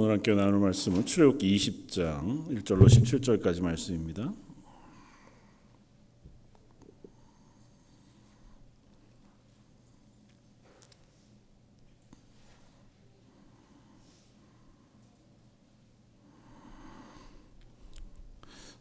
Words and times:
오늘 0.00 0.12
함께 0.12 0.32
나눌 0.32 0.60
말씀은 0.60 1.06
출애굽기 1.06 1.56
20장 1.56 2.62
1절로 2.62 2.86
17절까지 2.86 3.60
말씀입니다. 3.60 4.32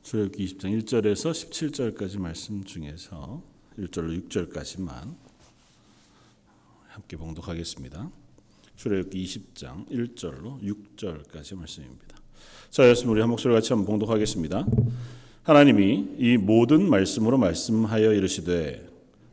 출애굽기 0.04 0.46
20장 0.46 0.84
1절에서 0.84 1.32
17절까지 1.32 2.20
말씀 2.20 2.64
중에서 2.64 3.42
1절로 3.80 4.30
6절까지만 4.30 5.16
함께 6.90 7.18
봉독하겠습니다. 7.18 8.27
출애굽기 8.78 9.24
20장 9.24 9.90
1절로 9.90 10.62
6절까지 10.62 11.56
말씀입니다. 11.56 12.16
자, 12.70 12.84
여러분 12.84 13.10
우리 13.10 13.22
한 13.22 13.30
목소리 13.30 13.54
같이 13.54 13.74
한번 13.74 13.88
봉독하겠습니다. 13.88 14.68
하나님이 15.42 16.08
이 16.20 16.38
모든 16.38 16.88
말씀으로 16.88 17.40
말씀하여 17.40 18.14
이르시되 18.14 18.88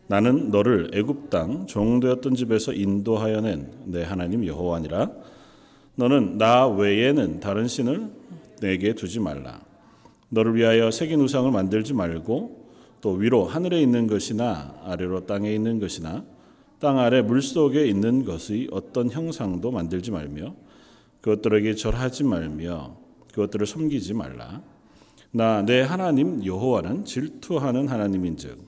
나는 0.06 0.51
너를 0.51 0.91
애굽 0.95 1.28
땅 1.28 1.66
종되었던 1.66 2.34
집에서 2.34 2.73
인도하여 2.73 3.42
낸 3.42 3.70
내 3.84 4.02
하나님 4.02 4.46
여호와니라 4.46 5.10
너는 5.96 6.38
나 6.38 6.66
외에는 6.66 7.40
다른 7.40 7.68
신을 7.68 8.10
내게 8.60 8.95
두지 8.95 9.20
말라 9.20 9.60
너를 10.30 10.54
위하여 10.54 10.90
새긴 10.90 11.20
우상을 11.20 11.51
만들지 11.51 11.92
말고 11.92 12.65
또 13.02 13.12
위로 13.12 13.45
하늘에 13.45 13.80
있는 13.82 14.06
것이나 14.06 14.74
아래로 14.84 15.26
땅에 15.26 15.52
있는 15.54 15.80
것이나 15.80 16.24
땅 16.84 16.98
아래 16.98 17.23
물 17.23 17.41
속에 17.41 17.87
있는 17.87 18.27
것의 18.27 18.69
어떤 18.70 19.11
형상도 19.11 19.70
만들지 19.70 20.11
말며 20.11 20.55
그것들에게 21.23 21.77
절하지 21.77 22.24
말며 22.24 22.98
그것들을 23.32 23.66
섬기지 23.66 24.13
말라. 24.13 24.60
나 25.30 25.63
내 25.63 25.80
하나님 25.80 26.45
여호와는 26.45 27.07
질투하는 27.07 27.88
하나님인즉 27.88 28.59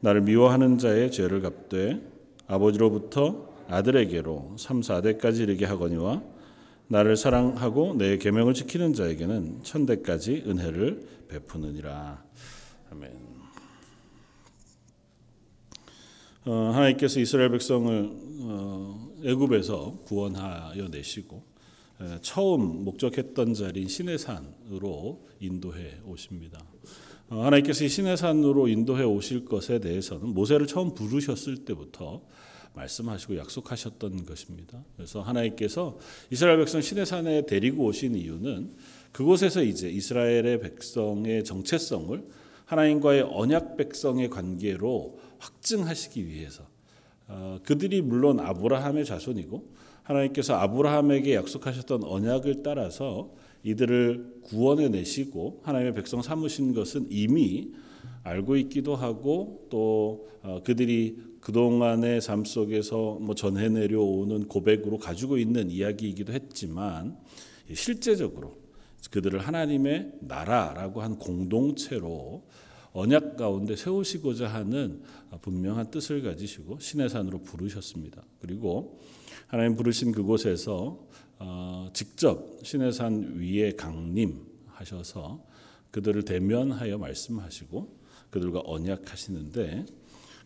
나를 0.00 0.20
미워하는 0.20 0.76
자의 0.76 1.10
죄를 1.10 1.40
갚되 1.40 2.02
아버지로부터 2.46 3.48
아들에게로 3.68 4.56
3, 4.58 4.82
4대까지 4.82 5.40
이르게 5.40 5.64
하거니와 5.64 6.22
나를 6.88 7.16
사랑하고 7.16 7.94
내 7.96 8.18
계명을 8.18 8.52
지키는 8.52 8.92
자에게는 8.92 9.62
천대까지 9.62 10.44
은혜를 10.46 11.08
베푸느니라. 11.28 12.22
아멘. 12.92 13.10
어, 13.10 13.34
하나님께서 16.52 17.20
이스라엘 17.20 17.50
백성을 17.50 18.10
어, 18.42 19.10
애굽에서 19.24 20.00
구원하여 20.04 20.88
내시고 20.88 21.42
에, 22.00 22.18
처음 22.20 22.84
목적했던 22.84 23.54
자리인 23.54 23.88
시내산으로 23.88 25.26
인도해 25.40 26.00
오십니다. 26.04 26.62
어, 27.30 27.42
하나님께서 27.44 27.84
이 27.84 27.88
시내산으로 27.88 28.68
인도해 28.68 29.04
오실 29.04 29.46
것에 29.46 29.78
대해서는 29.78 30.28
모세를 30.34 30.66
처음 30.66 30.94
부르셨을 30.94 31.64
때부터 31.64 32.22
말씀하시고 32.74 33.38
약속하셨던 33.38 34.26
것입니다. 34.26 34.84
그래서 34.96 35.22
하나님께서 35.22 35.96
이스라엘 36.30 36.58
백성 36.58 36.82
시내산에 36.82 37.46
데리고 37.46 37.84
오신 37.84 38.16
이유는 38.16 38.74
그곳에서 39.12 39.62
이제 39.62 39.88
이스라엘의 39.88 40.60
백성의 40.60 41.44
정체성을 41.44 42.22
하나님과의 42.66 43.22
언약 43.22 43.76
백성의 43.76 44.28
관계로 44.28 45.18
확증하시기 45.44 46.26
위해서. 46.26 46.64
어, 47.28 47.58
그들이 47.64 48.02
물론 48.02 48.40
아브라함의 48.40 49.04
자손이고 49.04 49.72
하나님께서 50.02 50.54
아브라함에게 50.54 51.34
약속하셨던 51.34 52.04
언약을 52.04 52.62
따라서 52.62 53.32
이들을 53.62 54.40
구원해 54.42 54.88
내시고 54.88 55.62
하나님의 55.64 55.94
백성 55.94 56.20
삼으신 56.20 56.74
것은 56.74 57.06
이미 57.08 57.72
알고 58.22 58.56
있기도 58.56 58.96
하고 58.96 59.66
또 59.70 60.28
어, 60.42 60.60
그들이 60.62 61.18
그동안의 61.40 62.20
삶 62.20 62.44
속에서 62.44 63.18
뭐 63.20 63.34
전해 63.34 63.68
내려오는 63.68 64.46
고백으로 64.48 64.98
가지고 64.98 65.38
있는 65.38 65.70
이야기이기도 65.70 66.32
했지만 66.32 67.18
실제적으로 67.72 68.58
그들을 69.10 69.38
하나님의 69.38 70.12
나라라고 70.20 71.02
한 71.02 71.18
공동체로 71.18 72.44
언약 72.94 73.36
가운데 73.36 73.74
세우시고자 73.76 74.46
하는 74.48 75.02
분명한 75.42 75.90
뜻을 75.90 76.22
가지시고 76.22 76.78
신의 76.78 77.08
산으로 77.08 77.42
부르셨습니다. 77.42 78.22
그리고 78.40 79.00
하나님 79.48 79.74
부르신 79.74 80.12
그곳에서 80.12 81.04
어, 81.40 81.90
직접 81.92 82.58
신의 82.62 82.92
산 82.92 83.36
위에 83.36 83.72
강림하셔서 83.72 85.44
그들을 85.90 86.22
대면하여 86.22 86.96
말씀하시고 86.98 87.98
그들과 88.30 88.62
언약하시는데 88.64 89.86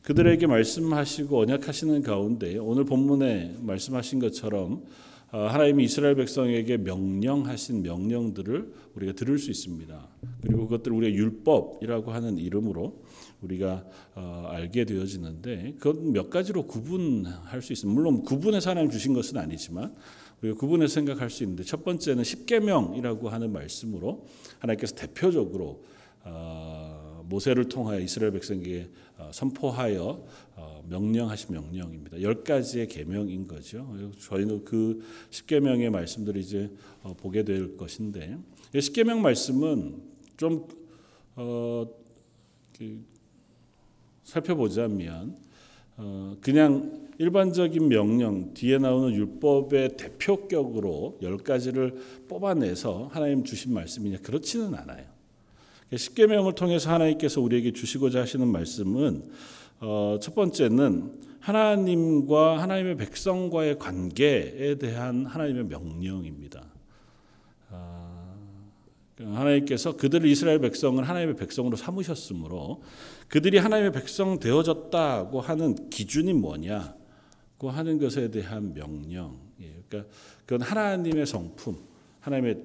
그들에게 0.02 0.46
말씀하시고 0.46 1.38
언약하시는 1.40 2.02
가운데 2.02 2.56
오늘 2.56 2.84
본문에 2.84 3.58
말씀하신 3.60 4.20
것처럼 4.20 4.72
어, 4.72 4.88
하나님이 5.30 5.84
이스라엘 5.84 6.14
백성에게 6.14 6.78
명령하신 6.78 7.82
명령들을 7.82 8.72
우리가 8.94 9.12
들을 9.12 9.38
수 9.38 9.50
있습니다. 9.50 10.08
그리고 10.40 10.66
그것들 10.66 10.92
우리가 10.92 11.14
율법이라고 11.14 12.10
하는 12.12 12.38
이름으로 12.38 13.02
우리가 13.42 13.84
어, 14.14 14.46
알게 14.48 14.84
되어지는데 14.84 15.74
그것 15.78 16.02
몇 16.02 16.30
가지로 16.30 16.66
구분할 16.66 17.60
수 17.62 17.72
있습니다. 17.72 17.94
물론 17.94 18.22
구분해서 18.22 18.70
하나님 18.70 18.90
주신 18.90 19.12
것은 19.12 19.36
아니지만 19.36 19.94
우리가 20.42 20.58
구분해서 20.58 20.94
생각할 20.94 21.30
수 21.30 21.42
있는데 21.42 21.62
첫 21.62 21.84
번째는 21.84 22.24
십계명이라고 22.24 23.28
하는 23.28 23.52
말씀으로 23.52 24.26
하나님께서 24.60 24.94
대표적으로 24.94 25.84
어, 26.24 26.97
모세를 27.28 27.68
통하여 27.68 28.00
이스라엘 28.00 28.32
백성에게 28.32 28.88
선포하여 29.32 30.24
명령하신 30.88 31.54
명령입니다. 31.54 32.22
열 32.22 32.42
가지의 32.42 32.88
계명인 32.88 33.46
거죠. 33.46 34.12
저희는 34.20 34.64
그 34.64 35.04
십계명의 35.30 35.90
말씀들을 35.90 36.40
이제 36.40 36.70
보게 37.18 37.42
될 37.42 37.76
것인데 37.76 38.38
십계명 38.78 39.22
말씀은 39.22 40.02
좀 40.36 40.66
어, 41.36 41.86
그 42.76 43.04
살펴보자면 44.24 45.36
어, 45.96 46.36
그냥 46.40 47.08
일반적인 47.18 47.88
명령 47.88 48.54
뒤에 48.54 48.78
나오는 48.78 49.12
율법의 49.14 49.96
대표격으로 49.96 51.18
열 51.22 51.38
가지를 51.38 51.96
뽑아내서 52.28 53.08
하나님 53.12 53.44
주신 53.44 53.72
말씀이냐 53.72 54.18
그렇지는 54.18 54.74
않아요. 54.74 55.17
십계명을 55.96 56.54
통해서 56.54 56.92
하나님께서 56.92 57.40
우리에게 57.40 57.72
주시고자 57.72 58.20
하시는 58.20 58.46
말씀은 58.46 59.24
어, 59.80 60.18
첫 60.20 60.34
번째는 60.34 61.28
하나님과 61.40 62.60
하나님의 62.60 62.96
백성과의 62.96 63.78
관계에 63.78 64.74
대한 64.76 65.24
하나님의 65.24 65.64
명령입니다. 65.64 66.64
아, 67.70 68.34
하나님께서 69.18 69.96
그들을 69.96 70.28
이스라엘 70.28 70.58
백성을 70.58 71.02
하나님의 71.06 71.36
백성으로 71.36 71.76
삼으셨으므로 71.76 72.82
그들이 73.28 73.58
하나님의 73.58 73.92
백성 73.92 74.38
되어졌다고 74.38 75.40
하는 75.40 75.88
기준이 75.90 76.32
뭐냐고 76.34 77.70
하는 77.70 77.98
것에 77.98 78.30
대한 78.30 78.74
명령. 78.74 79.38
예, 79.60 79.72
그러니까 79.88 80.12
그건 80.44 80.62
하나님의 80.62 81.24
성품, 81.26 81.78
하나님의 82.20 82.58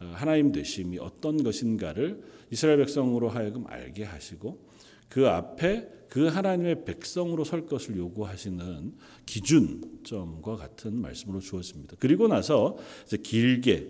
어, 0.00 0.12
하나님 0.14 0.52
되심이 0.52 0.98
어떤 0.98 1.42
것인가를 1.42 2.22
이스라엘 2.50 2.78
백성으로 2.78 3.28
하여금 3.28 3.64
알게 3.66 4.04
하시고 4.04 4.58
그 5.08 5.28
앞에 5.28 5.88
그 6.08 6.26
하나님의 6.26 6.84
백성으로 6.84 7.44
설 7.44 7.66
것을 7.66 7.96
요구하시는 7.96 8.94
기준점과 9.26 10.56
같은 10.56 10.94
말씀으로 10.96 11.40
주었습니다. 11.40 11.96
그리고 11.98 12.28
나서 12.28 12.76
이제 13.06 13.18
길게 13.18 13.88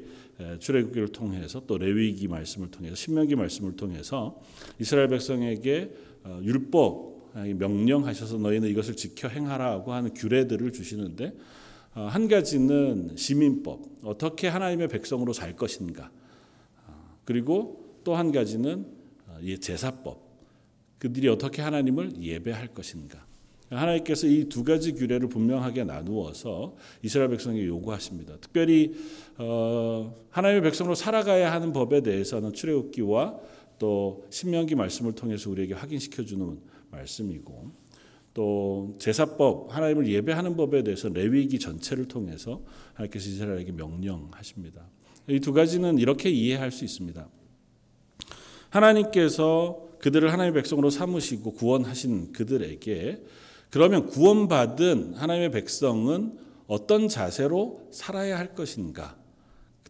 출애굽기를 0.59 1.09
통해서 1.09 1.62
또 1.67 1.79
레위기 1.79 2.29
말씀을 2.29 2.71
통해서 2.71 2.94
신명기 2.94 3.37
말씀을 3.37 3.77
통해서 3.77 4.41
이스라엘 4.79 5.09
백성에게 5.09 5.93
어, 6.25 6.41
율법 6.43 7.19
명령하셔서 7.35 8.38
너희는 8.38 8.69
이것을 8.69 8.97
지켜 8.97 9.29
행하라고 9.29 9.93
하는 9.93 10.15
규례들을 10.15 10.73
주시는데 10.73 11.35
어, 11.94 12.03
한 12.03 12.29
가지는 12.29 13.17
시민법 13.17 13.83
어떻게 14.05 14.49
하나님의 14.49 14.88
백성으로 14.88 15.33
살 15.33 15.56
것인가 15.56 16.11
어, 16.87 17.19
그리고 17.25 17.88
또 18.09 18.15
한 18.15 18.33
가지는 18.33 18.87
제사법 19.61 20.27
그들이 20.99 21.29
어떻게 21.29 21.61
하나님을 21.61 22.23
예배할 22.23 22.69
것인가. 22.69 23.27
하나님께서 23.69 24.27
이 24.27 24.49
두 24.49 24.65
가지 24.65 24.93
규례를 24.93 25.29
분명하게 25.29 25.85
나누어서 25.85 26.75
이스라엘 27.03 27.29
백성에게 27.29 27.67
요구하십니다. 27.67 28.39
특별히 28.41 28.95
어, 29.37 30.17
하나님의 30.31 30.63
백성으로 30.63 30.95
살아가야 30.95 31.53
하는 31.53 31.75
법에 31.75 32.01
대해서는 32.01 32.55
출애굽기와 32.55 33.39
또 33.79 34.25
신명기 34.31 34.75
말씀을 34.75 35.13
통해서 35.13 35.51
우리에게 35.51 35.75
확인시켜 35.75 36.25
주는 36.25 36.59
말씀이고 36.91 37.71
또 38.33 38.95
제사법 38.99 39.77
하나님을 39.77 40.09
예배하는 40.09 40.57
법에 40.57 40.83
대해서 40.83 41.11
레위기 41.11 41.59
전체를 41.59 42.09
통해서 42.09 42.63
하나님께서 42.95 43.29
이스라엘에게 43.29 43.73
명령하십니다. 43.73 44.89
이 45.29 45.41
두 45.41 45.53
가지는 45.53 45.99
이렇게 45.99 46.31
이해할 46.31 46.71
수 46.71 46.87
있습니다. 46.87 47.29
하나님께서 48.70 49.88
그들을 49.99 50.32
하나님의 50.32 50.61
백성으로 50.62 50.91
삼으시고 50.91 51.53
구원하신 51.53 52.32
그들에게 52.32 53.23
그러면 53.70 54.06
구원받은 54.06 55.15
하나님의 55.15 55.50
백성은 55.50 56.38
어떤 56.67 57.09
자세로 57.09 57.88
살아야 57.91 58.38
할 58.38 58.55
것인가? 58.55 59.17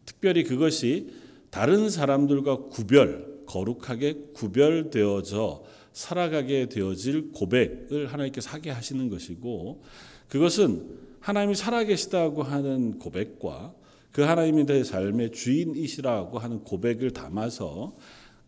특별히 0.04 0.44
그것이 0.44 1.12
다른 1.50 1.90
사람들과 1.90 2.69
구별, 2.69 3.44
거룩하게 3.46 4.30
구별되어져 4.34 5.64
살아가게 5.92 6.69
되어질 6.69 7.32
고백을 7.32 8.06
하나님께서 8.12 8.50
하게 8.50 8.70
하시는 8.70 9.08
것이고 9.08 9.82
그것은 10.28 10.86
하나님이 11.20 11.54
살아계시다고 11.54 12.42
하는 12.42 12.98
고백과 12.98 13.74
그 14.12 14.22
하나님이 14.22 14.66
내 14.66 14.84
삶의 14.84 15.32
주인이시라고 15.32 16.38
하는 16.38 16.62
고백을 16.62 17.12
담아서 17.12 17.96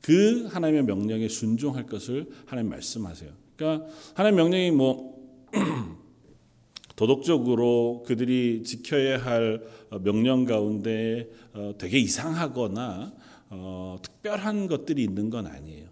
그 0.01 0.47
하나님의 0.47 0.85
명령에 0.85 1.29
순종할 1.29 1.87
것을 1.87 2.29
하나님 2.47 2.71
말씀하세요. 2.71 3.31
그러니까 3.57 3.87
하나님 4.15 4.37
명령이 4.37 4.71
뭐 4.71 5.21
도덕적으로 6.97 8.05
그들이 8.07 8.63
지켜야 8.63 9.23
할 9.23 9.63
명령 10.03 10.45
가운데 10.45 11.31
어, 11.53 11.75
되게 11.79 11.99
이상하거나 11.99 13.13
어, 13.51 13.99
특별한 14.03 14.67
것들이 14.69 15.03
있는 15.03 15.31
건 15.31 15.47
아니에요. 15.47 15.89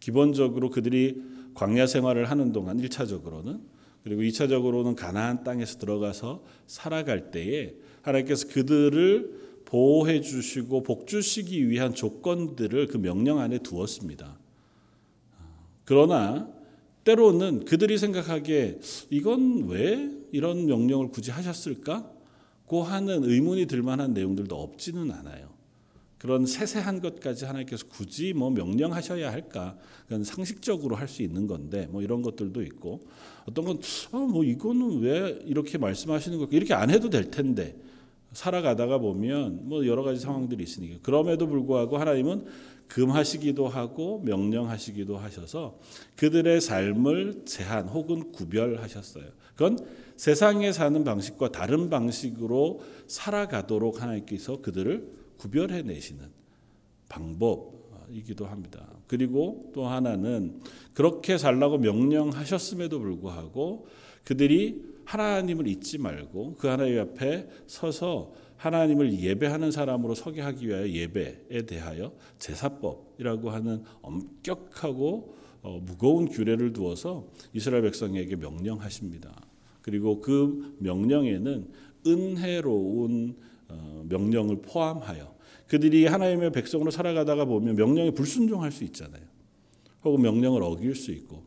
기본적으로 0.00 0.70
그들이 0.70 1.22
광야 1.54 1.86
생활을 1.86 2.30
하는 2.30 2.52
동안 2.52 2.78
1차적으로는 2.78 3.60
그리고 4.02 4.20
2차적으로는 4.20 4.96
가나안 4.96 5.44
땅에서 5.44 5.78
들어가서 5.78 6.44
살아갈 6.66 7.30
때에 7.30 7.74
하나님께서 8.02 8.48
그들을 8.48 9.43
보호해 9.64 10.20
주시고 10.20 10.82
복 10.82 11.06
주시기 11.06 11.68
위한 11.68 11.94
조건들을 11.94 12.86
그 12.88 12.98
명령 12.98 13.38
안에 13.38 13.58
두었습니다. 13.58 14.38
그러나 15.84 16.48
때로는 17.04 17.64
그들이 17.64 17.98
생각하기에 17.98 18.78
이건 19.10 19.68
왜 19.68 20.10
이런 20.32 20.66
명령을 20.66 21.08
굳이 21.08 21.30
하셨을까? 21.30 22.10
고 22.66 22.82
하는 22.82 23.24
의문이 23.24 23.66
들 23.66 23.82
만한 23.82 24.14
내용들도 24.14 24.54
없지는 24.56 25.10
않아요. 25.10 25.52
그런 26.18 26.46
세세한 26.46 27.02
것까지 27.02 27.44
하나님께서 27.44 27.86
굳이 27.86 28.32
뭐 28.32 28.48
명령하셔야 28.48 29.30
할까? 29.30 29.76
그건 30.04 30.24
상식적으로 30.24 30.96
할 30.96 31.06
수 31.06 31.22
있는 31.22 31.46
건데 31.46 31.86
뭐 31.90 32.00
이런 32.00 32.22
것들도 32.22 32.62
있고 32.62 33.06
어떤 33.46 33.66
건뭐 33.66 34.42
아, 34.42 34.46
이거는 34.46 35.00
왜 35.00 35.38
이렇게 35.44 35.76
말씀하시는 35.76 36.38
거 36.38 36.48
이렇게 36.50 36.72
안 36.72 36.88
해도 36.88 37.10
될 37.10 37.30
텐데 37.30 37.76
살아가다가 38.34 38.98
보면 38.98 39.60
뭐 39.68 39.86
여러 39.86 40.02
가지 40.02 40.20
상황들이 40.20 40.62
있으니까 40.62 40.98
그럼에도 41.02 41.46
불구하고 41.46 41.96
하나님은 41.96 42.44
금하시기도 42.88 43.66
하고 43.66 44.20
명령하시기도 44.24 45.16
하셔서 45.16 45.78
그들의 46.16 46.60
삶을 46.60 47.44
제한 47.46 47.88
혹은 47.88 48.32
구별하셨어요. 48.32 49.24
그건 49.54 49.78
세상에 50.16 50.72
사는 50.72 51.02
방식과 51.02 51.50
다른 51.50 51.88
방식으로 51.88 52.80
살아가도록 53.06 54.02
하나님께서 54.02 54.60
그들을 54.60 55.10
구별해 55.38 55.82
내시는 55.82 56.26
방법이기도 57.08 58.46
합니다. 58.46 58.86
그리고 59.06 59.70
또 59.74 59.86
하나는 59.86 60.60
그렇게 60.92 61.38
살라고 61.38 61.78
명령하셨음에도 61.78 62.98
불구하고 62.98 63.86
그들이 64.24 64.93
하나님을 65.04 65.66
잊지 65.68 65.98
말고 65.98 66.56
그 66.56 66.68
하나님 66.68 67.00
앞에 67.00 67.48
서서 67.66 68.32
하나님을 68.56 69.18
예배하는 69.18 69.70
사람으로 69.70 70.14
서게 70.14 70.40
하기 70.40 70.68
위하여 70.68 70.88
예배에 70.88 71.62
대하여 71.66 72.14
제사법이라고 72.38 73.50
하는 73.50 73.82
엄격하고 74.00 75.34
어, 75.62 75.80
무거운 75.82 76.28
규례를 76.28 76.72
두어서 76.72 77.26
이스라엘 77.52 77.82
백성에게 77.82 78.36
명령하십니다. 78.36 79.34
그리고 79.80 80.20
그 80.20 80.76
명령에는 80.78 81.70
은혜로운 82.06 83.36
어, 83.68 84.04
명령을 84.08 84.60
포함하여 84.62 85.34
그들이 85.66 86.06
하나님의 86.06 86.52
백성으로 86.52 86.90
살아가다가 86.90 87.46
보면 87.46 87.76
명령에 87.76 88.10
불순종할 88.10 88.70
수 88.70 88.84
있잖아요. 88.84 89.22
혹은 90.04 90.20
명령을 90.20 90.62
어길 90.62 90.94
수 90.94 91.10
있고 91.12 91.44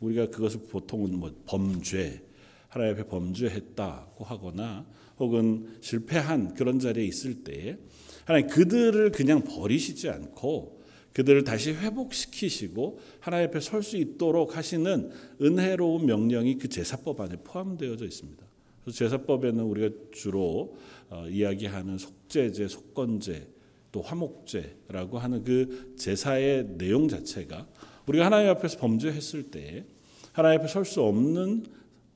우리가 0.00 0.26
그것을 0.30 0.62
보통은 0.68 1.18
뭐 1.18 1.32
범죄 1.46 2.22
하나님 2.70 2.94
앞에 2.94 3.04
범죄했다고 3.04 4.24
하거나 4.24 4.86
혹은 5.18 5.76
실패한 5.80 6.54
그런 6.54 6.78
자리에 6.78 7.04
있을 7.04 7.44
때 7.44 7.76
하나님 8.24 8.48
그들을 8.48 9.10
그냥 9.12 9.44
버리시지 9.44 10.08
않고 10.08 10.80
그들을 11.12 11.42
다시 11.44 11.72
회복시키시고 11.72 13.00
하나님 13.18 13.48
앞에 13.48 13.60
설 13.60 13.82
수 13.82 13.96
있도록 13.96 14.56
하시는 14.56 15.10
은혜로운 15.42 16.06
명령이 16.06 16.56
그 16.58 16.68
제사법 16.68 17.20
안에 17.20 17.36
포함되어져 17.42 18.04
있습니다. 18.04 18.46
그래서 18.84 18.98
제사법에는 18.98 19.62
우리가 19.64 19.94
주로 20.12 20.76
어, 21.10 21.26
이야기하는 21.28 21.98
속죄제, 21.98 22.68
속건제, 22.68 23.48
또 23.92 24.00
화목제라고 24.02 25.18
하는 25.18 25.42
그 25.42 25.94
제사의 25.98 26.76
내용 26.78 27.08
자체가 27.08 27.66
우리가 28.06 28.26
하나님 28.26 28.50
앞에서 28.50 28.78
범죄했을 28.78 29.50
때 29.50 29.84
하나님 30.32 30.60
앞에 30.60 30.68
설 30.68 30.84
수 30.84 31.02
없는 31.02 31.64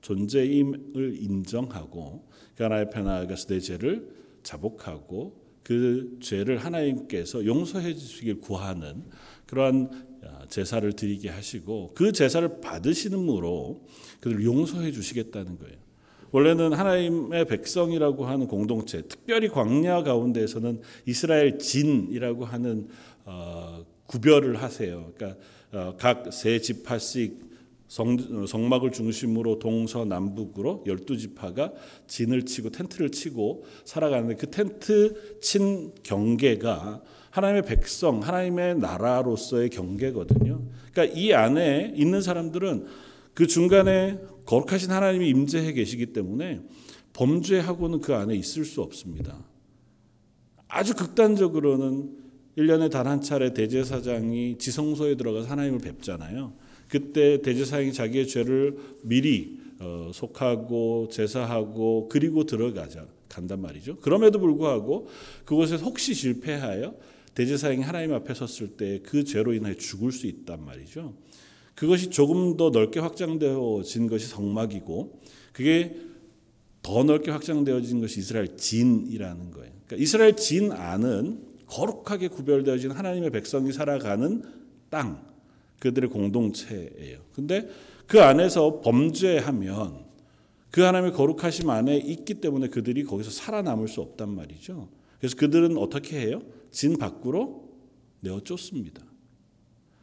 존재임을 0.04 1.16
인정하고 1.18 2.28
그 2.56 2.62
하나님 2.62 2.88
앞에 2.88 3.02
나아가서 3.02 3.46
내 3.48 3.58
죄를 3.58 4.06
자복하고 4.42 5.42
그 5.62 6.18
죄를 6.20 6.58
하나님께서 6.58 7.44
용서해 7.46 7.94
주시길 7.94 8.40
구하는 8.40 9.02
그러한 9.46 9.90
아, 10.26 10.46
제사를 10.48 10.90
드리게 10.92 11.30
하시고 11.30 11.92
그 11.94 12.12
제사를 12.12 12.60
받으시는으로 12.60 13.86
그들 14.20 14.44
용서해 14.44 14.92
주시겠다는 14.92 15.58
거예요. 15.58 15.76
원래는 16.32 16.72
하나님의 16.72 17.46
백성이라고 17.46 18.26
하는 18.26 18.46
공동체, 18.46 19.02
특별히 19.02 19.48
광야 19.48 20.02
가운데에서는 20.02 20.82
이스라엘 21.06 21.58
진이라고 21.58 22.44
하는 22.44 22.88
어, 23.24 23.84
구별을 24.06 24.60
하세요. 24.60 25.12
그러니까 25.14 25.40
어, 25.72 25.96
각세 25.96 26.58
지파씩 26.58 27.53
성, 27.86 28.46
성막을 28.46 28.92
중심으로 28.92 29.58
동서남북으로 29.58 30.84
열두 30.86 31.16
지파가 31.16 31.72
진을 32.06 32.44
치고 32.44 32.70
텐트를 32.70 33.10
치고 33.10 33.64
살아가는데 33.84 34.36
그 34.36 34.50
텐트 34.50 35.38
친 35.40 35.92
경계가 36.02 37.02
하나님의 37.30 37.62
백성, 37.62 38.22
하나님의 38.22 38.78
나라로서의 38.78 39.70
경계거든요. 39.70 40.62
그러니까 40.92 41.18
이 41.18 41.32
안에 41.32 41.92
있는 41.96 42.22
사람들은 42.22 42.86
그 43.34 43.46
중간에 43.46 44.18
거룩하신 44.46 44.90
하나님이 44.90 45.28
임재해 45.30 45.72
계시기 45.72 46.06
때문에 46.06 46.62
범죄하고는 47.12 48.00
그 48.00 48.14
안에 48.14 48.34
있을 48.36 48.64
수 48.64 48.82
없습니다. 48.82 49.44
아주 50.68 50.94
극단적으로는 50.94 52.24
1년에 52.56 52.90
단 52.90 53.06
한 53.06 53.20
차례 53.20 53.52
대제사장이 53.52 54.58
지성소에 54.58 55.16
들어가서 55.16 55.48
하나님을 55.48 55.80
뵙잖아요. 55.80 56.52
그때 56.88 57.40
대제사장이 57.42 57.92
자기의 57.92 58.28
죄를 58.28 58.76
미리 59.02 59.58
어, 59.80 60.10
속하고 60.14 61.08
제사하고 61.10 62.08
그리고 62.08 62.44
들어가자 62.44 63.06
간단 63.28 63.60
말이죠. 63.60 63.96
그럼에도 63.96 64.38
불구하고 64.38 65.08
그것에 65.44 65.76
혹시 65.76 66.14
실패하여 66.14 66.94
대제사장이 67.34 67.82
하나님 67.82 68.12
앞에 68.14 68.32
섰을 68.34 68.76
때 68.76 69.00
그 69.04 69.24
죄로 69.24 69.52
인해 69.54 69.74
죽을 69.74 70.12
수 70.12 70.26
있단 70.26 70.64
말이죠. 70.64 71.14
그것이 71.74 72.10
조금 72.10 72.56
더 72.56 72.70
넓게 72.70 73.00
확장되어진 73.00 74.06
것이 74.06 74.28
성막이고 74.28 75.20
그게 75.52 75.96
더 76.82 77.02
넓게 77.02 77.30
확장되어진 77.30 78.00
것이 78.00 78.20
이스라엘 78.20 78.56
진이라는 78.56 79.50
거예요. 79.50 79.72
그러니까 79.86 79.96
이스라엘 79.96 80.36
진 80.36 80.70
안은 80.70 81.54
거룩하게 81.66 82.28
구별되어진 82.28 82.92
하나님의 82.92 83.30
백성이 83.30 83.72
살아가는 83.72 84.42
땅, 84.90 85.24
그들의 85.84 86.08
공동체예요. 86.08 87.18
근데 87.34 87.68
그 88.06 88.22
안에서 88.22 88.80
범죄하면 88.80 90.02
그 90.70 90.80
하나님의 90.80 91.12
거룩하심 91.12 91.68
안에 91.68 91.98
있기 91.98 92.40
때문에 92.40 92.68
그들이 92.68 93.04
거기서 93.04 93.30
살아남을 93.30 93.86
수 93.88 94.00
없단 94.00 94.30
말이죠. 94.30 94.88
그래서 95.18 95.36
그들은 95.36 95.76
어떻게 95.76 96.20
해요? 96.20 96.40
진 96.70 96.96
밖으로 96.96 97.68
내어 98.20 98.40
쫓습니다. 98.40 99.02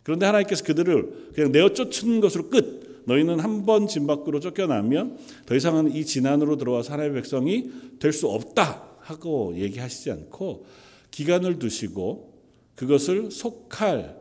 그런데 0.04 0.28
하나님께서 0.28 0.64
그들을 0.64 1.32
그냥 1.34 1.52
내어 1.52 1.70
쫓는 1.74 2.22
것으로 2.22 2.50
끝. 2.50 3.04
너희는 3.08 3.40
한 3.40 3.66
번 3.66 3.88
진 3.88 4.06
밖으로 4.06 4.40
쫓겨나면 4.40 5.18
더 5.48 5.56
이상은 5.56 5.92
이 5.96 6.06
진 6.06 6.28
안으로 6.28 6.58
들어와서 6.58 6.94
하나님의 6.94 7.24
백성이 7.24 7.72
될 8.00 8.14
수 8.14 8.28
없다 8.28 8.88
하고 9.00 9.56
얘기하시지 9.58 10.12
않고 10.12 10.66
기간을 11.10 11.58
두시고 11.58 12.34
그것을 12.76 13.32
속할 13.32 14.21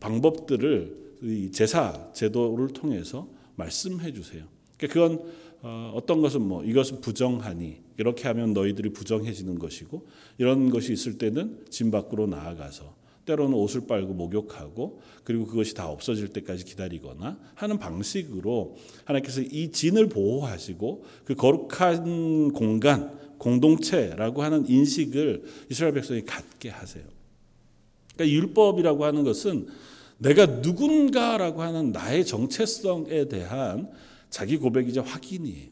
방법들을 0.00 1.50
제사 1.52 2.10
제도를 2.12 2.68
통해서 2.68 3.28
말씀해 3.56 4.12
주세요. 4.12 4.44
그러니까 4.76 4.94
그건 4.94 5.30
어, 5.62 5.92
어떤 5.94 6.22
것은 6.22 6.40
뭐 6.40 6.64
이것은 6.64 7.02
부정하니 7.02 7.82
이렇게 7.98 8.26
하면 8.28 8.54
너희들이 8.54 8.94
부정해지는 8.94 9.58
것이고 9.58 10.06
이런 10.38 10.70
것이 10.70 10.92
있을 10.92 11.18
때는 11.18 11.66
진 11.68 11.90
밖으로 11.90 12.26
나아가서 12.26 12.94
때로는 13.26 13.54
옷을 13.54 13.86
빨고 13.86 14.14
목욕하고 14.14 15.02
그리고 15.22 15.46
그것이 15.46 15.74
다 15.74 15.88
없어질 15.88 16.28
때까지 16.28 16.64
기다리거나 16.64 17.38
하는 17.54 17.78
방식으로 17.78 18.76
하나님께서 19.04 19.42
이 19.42 19.70
진을 19.70 20.08
보호하시고 20.08 21.04
그 21.26 21.34
거룩한 21.34 22.52
공간 22.52 23.18
공동체라고 23.38 24.42
하는 24.42 24.68
인식을 24.68 25.44
이스라엘 25.70 25.94
백성이 25.94 26.24
갖게 26.24 26.70
하세요. 26.70 27.04
그러니까 28.20 28.28
율법이라고 28.28 29.04
하는 29.04 29.24
것은 29.24 29.66
내가 30.18 30.44
누군가라고 30.46 31.62
하는 31.62 31.92
나의 31.92 32.26
정체성에 32.26 33.28
대한 33.28 33.90
자기 34.28 34.58
고백이자 34.58 35.02
확인이에요. 35.02 35.70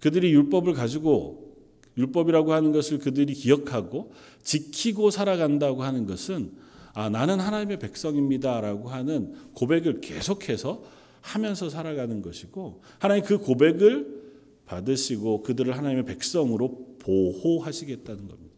그들이 0.00 0.30
율법을 0.32 0.74
가지고 0.74 1.56
율법이라고 1.96 2.52
하는 2.52 2.72
것을 2.72 2.98
그들이 2.98 3.32
기억하고 3.32 4.12
지키고 4.42 5.10
살아간다고 5.10 5.82
하는 5.82 6.06
것은 6.06 6.52
아, 6.92 7.08
나는 7.08 7.40
하나님의 7.40 7.78
백성입니다라고 7.78 8.90
하는 8.90 9.34
고백을 9.54 10.00
계속해서 10.00 10.82
하면서 11.20 11.70
살아가는 11.70 12.22
것이고 12.22 12.82
하나님 12.98 13.24
그 13.24 13.38
고백을 13.38 14.18
받으시고 14.66 15.42
그들을 15.42 15.76
하나님의 15.76 16.04
백성으로 16.04 16.96
보호하시겠다는 16.98 18.28
겁니다. 18.28 18.54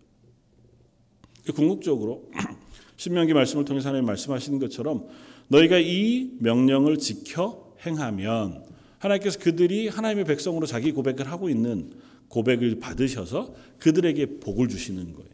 궁극적으로 1.54 2.28
신명기 3.00 3.32
말씀을 3.32 3.64
통해서 3.64 3.88
하나님 3.88 4.04
말씀하시는 4.04 4.58
것처럼 4.58 5.08
너희가 5.48 5.78
이 5.78 6.32
명령을 6.38 6.98
지켜 6.98 7.74
행하면 7.86 8.62
하나님께서 8.98 9.38
그들이 9.38 9.88
하나님의 9.88 10.26
백성으로 10.26 10.66
자기 10.66 10.92
고백을 10.92 11.30
하고 11.30 11.48
있는 11.48 11.92
고백을 12.28 12.78
받으셔서 12.78 13.54
그들에게 13.78 14.40
복을 14.40 14.68
주시는 14.68 15.14
거예요. 15.14 15.30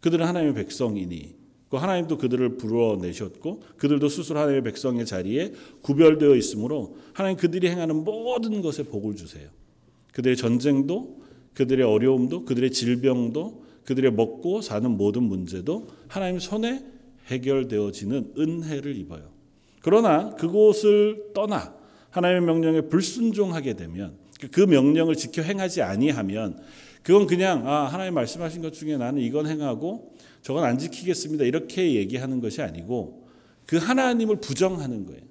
그들은 0.00 0.26
하나님의 0.26 0.52
백성이니 0.52 1.34
그 1.70 1.78
하나님도 1.78 2.18
그들을 2.18 2.58
불어내셨고 2.58 3.62
그들도 3.78 4.10
스스로 4.10 4.40
하나님의 4.40 4.64
백성의 4.64 5.06
자리에 5.06 5.54
구별되어 5.80 6.36
있으므로 6.36 6.98
하나님 7.14 7.38
그들이 7.38 7.70
행하는 7.70 8.04
모든 8.04 8.60
것에 8.60 8.82
복을 8.82 9.16
주세요. 9.16 9.48
그들의 10.12 10.36
전쟁도 10.36 11.22
그들의 11.54 11.86
어려움도 11.86 12.44
그들의 12.44 12.70
질병도 12.70 13.67
그들의 13.88 14.12
먹고 14.12 14.60
사는 14.60 14.90
모든 14.90 15.22
문제도 15.22 15.88
하나님 16.08 16.38
손에 16.38 16.84
해결되어지는 17.28 18.34
은혜를 18.36 18.94
입어요. 18.98 19.30
그러나 19.80 20.34
그곳을 20.34 21.30
떠나 21.32 21.74
하나님의 22.10 22.42
명령에 22.42 22.80
불순종하게 22.82 23.76
되면 23.76 24.18
그 24.52 24.60
명령을 24.60 25.14
지켜 25.16 25.40
행하지 25.40 25.80
아니하면 25.80 26.60
그건 27.02 27.26
그냥 27.26 27.66
아 27.66 27.86
하나님 27.86 28.12
말씀하신 28.12 28.60
것 28.60 28.74
중에 28.74 28.98
나는 28.98 29.22
이건 29.22 29.46
행하고 29.46 30.12
저건 30.42 30.64
안 30.64 30.76
지키겠습니다 30.76 31.44
이렇게 31.44 31.94
얘기하는 31.94 32.42
것이 32.42 32.60
아니고 32.60 33.26
그 33.64 33.78
하나님을 33.78 34.36
부정하는 34.36 35.06
거예요. 35.06 35.22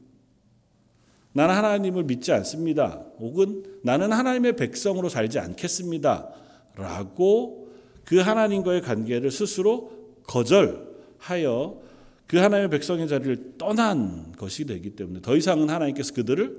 나는 1.33 1.53
하나님을 1.53 2.05
믿지 2.05 2.31
않습니다. 2.31 3.05
혹은 3.19 3.63
나는 3.83 4.11
하나님의 4.11 4.55
백성으로 4.55 5.09
살지 5.09 5.37
않겠습니다. 5.37 6.29
라고 6.73 7.66
그 8.07 8.19
하나님과의 8.19 8.83
관계를 8.83 9.31
스스로 9.31 9.91
거절하여 10.23 11.81
그 12.25 12.37
하나님의 12.37 12.69
백성의 12.69 13.09
자리를 13.09 13.55
떠난 13.57 14.31
것이 14.31 14.63
되기 14.63 14.91
때문에 14.91 15.19
더 15.21 15.35
이상은 15.35 15.69
하나님께서 15.69 16.13
그들을 16.13 16.57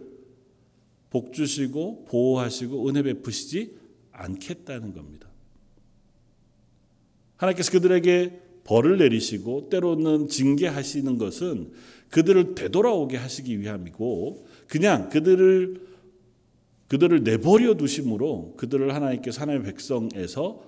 복 1.09 1.33
주시고 1.33 2.05
보호하시고 2.05 2.87
은혜 2.87 3.03
베푸시지 3.03 3.79
않겠다는 4.13 4.93
겁니다. 4.93 5.27
하나님께서 7.37 7.73
그들에게 7.73 8.41
벌을 8.65 8.99
내리시고 8.99 9.71
때로는 9.71 10.29
징계하시는 10.29 11.17
것은 11.17 11.73
그들을 12.11 12.57
되돌아오게 12.57 13.17
하시기 13.17 13.59
위함이고 13.59 14.47
그냥 14.67 15.09
그들을 15.09 15.89
그들을 16.89 17.23
내버려 17.23 17.75
두심으로 17.75 18.57
그들을 18.59 18.95
하나님께서 18.95 19.41
하나님의 19.41 19.73
백성에서 19.73 20.68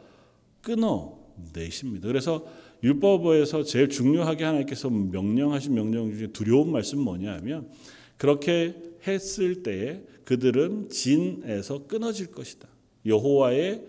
끊어 0.63 1.19
내십니다. 1.53 2.09
그래서 2.09 2.47
율법에서 2.83 3.63
제일 3.65 3.89
중요하게 3.89 4.45
하나님께서 4.45 4.91
명령하신 4.91 5.75
명령 5.75 6.13
중에 6.13 6.29
두려운 6.29 6.73
말씀 6.73 7.01
뭐냐 7.01 7.35
하면 7.37 7.69
그렇게 8.17 8.75
했을 9.07 9.63
때에 9.63 10.03
그들은 10.25 10.89
진에서 10.91 11.87
끊어질 11.87 12.31
것이다. 12.31 12.69
여호와의 13.07 13.85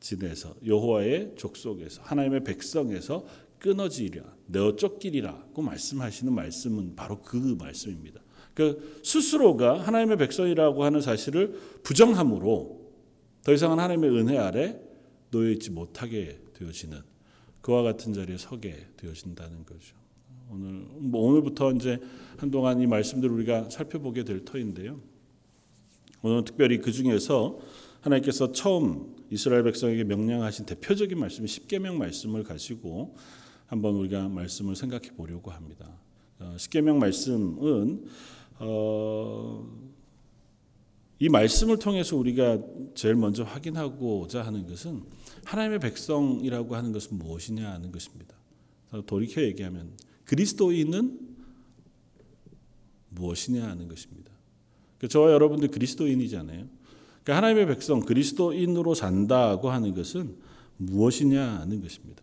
진에서 0.00 0.54
여호와의 0.64 1.32
족속에서 1.36 2.02
하나님의 2.02 2.44
백성에서 2.44 3.24
끊어지리라 3.58 4.24
내어 4.46 4.74
쫓기리라고 4.74 5.62
말씀하시는 5.62 6.32
말씀은 6.32 6.96
바로 6.96 7.20
그 7.22 7.36
말씀입니다. 7.36 8.20
그 8.54 9.00
스스로가 9.04 9.80
하나님의 9.80 10.18
백성이라고 10.18 10.84
하는 10.84 11.00
사실을 11.00 11.58
부정함으로 11.82 12.80
더 13.44 13.52
이상은 13.52 13.78
하나님의 13.78 14.10
은혜 14.10 14.38
아래 14.38 14.78
놓여 15.32 15.50
있지 15.50 15.70
못하게 15.70 16.38
되어지는 16.54 17.00
그와 17.60 17.82
같은 17.82 18.12
자리에 18.12 18.36
서게 18.38 18.86
되어진다는 18.96 19.66
거죠. 19.66 19.96
오늘 20.50 20.86
뭐 20.98 21.22
오늘부터 21.28 21.72
이제 21.72 21.98
한동안 22.36 22.80
이 22.80 22.86
말씀들을 22.86 23.34
우리가 23.34 23.70
살펴보게 23.70 24.22
될 24.22 24.44
터인데요. 24.44 25.00
오늘 26.22 26.44
특별히 26.44 26.78
그 26.78 26.92
중에서 26.92 27.58
하나님께서 28.02 28.52
처음 28.52 29.16
이스라엘 29.30 29.62
백성에게 29.64 30.04
명령하신 30.04 30.66
대표적인 30.66 31.18
말씀 31.18 31.46
십계명 31.46 31.98
말씀을 31.98 32.42
가지고 32.42 33.16
한번 33.66 33.94
우리가 33.94 34.28
말씀을 34.28 34.76
생각해 34.76 35.12
보려고 35.16 35.50
합니다. 35.50 35.88
어, 36.38 36.54
십계명 36.58 36.98
말씀은 36.98 38.04
어, 38.58 39.66
이 41.18 41.28
말씀을 41.28 41.78
통해서 41.78 42.16
우리가 42.16 42.58
제일 42.94 43.14
먼저 43.14 43.44
확인하고자 43.44 44.42
하는 44.42 44.66
것은 44.66 45.04
하나님의 45.44 45.80
백성이라고 45.80 46.76
하는 46.76 46.92
것은 46.92 47.18
무엇이냐 47.18 47.70
하는 47.70 47.92
것입니다. 47.92 48.34
돌이켜 49.06 49.42
얘기하면 49.42 49.92
그리스도인은 50.24 51.18
무엇이냐 53.10 53.66
하는 53.66 53.88
것입니다. 53.88 54.30
그 54.98 55.08
저와 55.08 55.32
여러분들 55.32 55.68
그리스도인이잖아요. 55.68 56.66
그러니까 57.22 57.36
하나님의 57.36 57.66
백성 57.66 58.00
그리스도인으로 58.00 58.94
산다고 58.94 59.70
하는 59.70 59.94
것은 59.94 60.36
무엇이냐 60.76 61.60
하는 61.60 61.80
것입니다. 61.80 62.22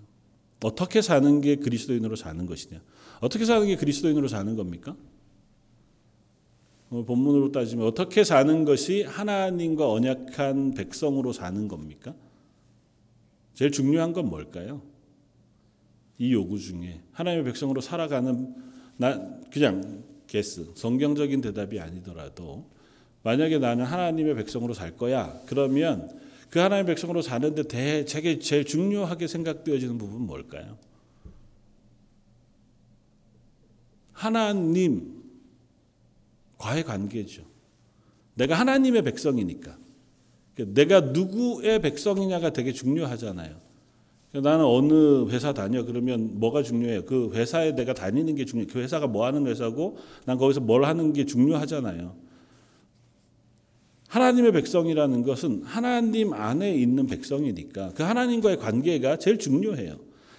어떻게 0.63 1.01
사는 1.01 1.41
게 1.41 1.55
그리스도인으로 1.55 2.15
사는 2.15 2.45
것이냐? 2.45 2.81
어떻게 3.21 3.45
사는 3.45 3.65
게 3.65 3.75
그리스도인으로 3.75 4.27
사는 4.27 4.55
겁니까? 4.55 4.95
어, 6.89 7.03
본문으로 7.05 7.51
따지면 7.51 7.85
어떻게 7.85 8.23
사는 8.23 8.65
것이 8.65 9.03
하나님과 9.03 9.89
언약한 9.89 10.73
백성으로 10.73 11.33
사는 11.33 11.67
겁니까? 11.67 12.15
제일 13.59 13.71
중요한 13.71 14.13
건 14.13 14.29
뭘까요? 14.29 14.81
이 16.17 16.31
요구 16.31 16.57
중에 16.57 17.01
하나님의 17.11 17.43
백성으로 17.43 17.81
살아가는 17.81 18.55
나 18.95 19.37
그냥 19.51 20.05
게스 20.27 20.71
성경적인 20.75 21.41
대답이 21.41 21.77
아니더라도 21.81 22.69
만약에 23.23 23.59
나는 23.59 23.83
하나님의 23.83 24.35
백성으로 24.35 24.73
살 24.73 24.95
거야 24.95 25.41
그러면 25.45 26.09
그 26.49 26.59
하나님의 26.59 26.85
백성으로 26.85 27.21
사는데 27.21 27.63
대, 27.63 28.05
제게 28.05 28.39
제일 28.39 28.63
중요하게 28.63 29.27
생각되어지는 29.27 29.97
부분은 29.97 30.25
뭘까요? 30.25 30.77
하나님과의 34.13 35.11
관계죠. 36.85 37.43
내가 38.35 38.55
하나님의 38.55 39.01
백성이니까. 39.03 39.77
내가 40.67 41.01
누구의 41.01 41.81
백성이냐가 41.81 42.51
되게 42.51 42.71
중요하잖아요. 42.73 43.55
나는 44.31 44.63
어느 44.63 45.27
회사 45.29 45.53
다녀 45.53 45.83
그러면 45.83 46.39
뭐가 46.39 46.61
중요해요? 46.61 47.05
그 47.05 47.31
회사에 47.33 47.73
내가 47.73 47.93
다니는 47.93 48.35
게 48.35 48.45
중요해. 48.45 48.67
그 48.71 48.79
회사가 48.79 49.07
뭐 49.07 49.25
하는 49.25 49.47
회사고 49.47 49.97
난 50.25 50.37
거기서 50.37 50.59
뭘 50.59 50.85
하는 50.85 51.13
게 51.13 51.25
중요하잖아요. 51.25 52.15
하나님의 54.07 54.51
백성이라는 54.53 55.23
것은 55.23 55.63
하나님 55.63 56.33
안에 56.33 56.73
있는 56.73 57.07
백성이니까 57.07 57.93
그 57.95 58.03
하나님과의 58.03 58.57
관계가 58.57 59.17
제일 59.17 59.37
중요해요. 59.37 59.97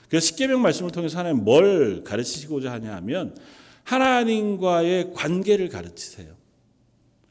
그래서 0.09 0.27
십계명 0.27 0.61
말씀을 0.63 0.91
통해서 0.91 1.19
하나님 1.19 1.45
뭘 1.45 2.03
가르치시고자 2.05 2.73
하냐 2.73 2.95
하면 2.97 3.37
하나님과의 3.85 5.13
관계를 5.15 5.69
가르치세요. 5.69 6.35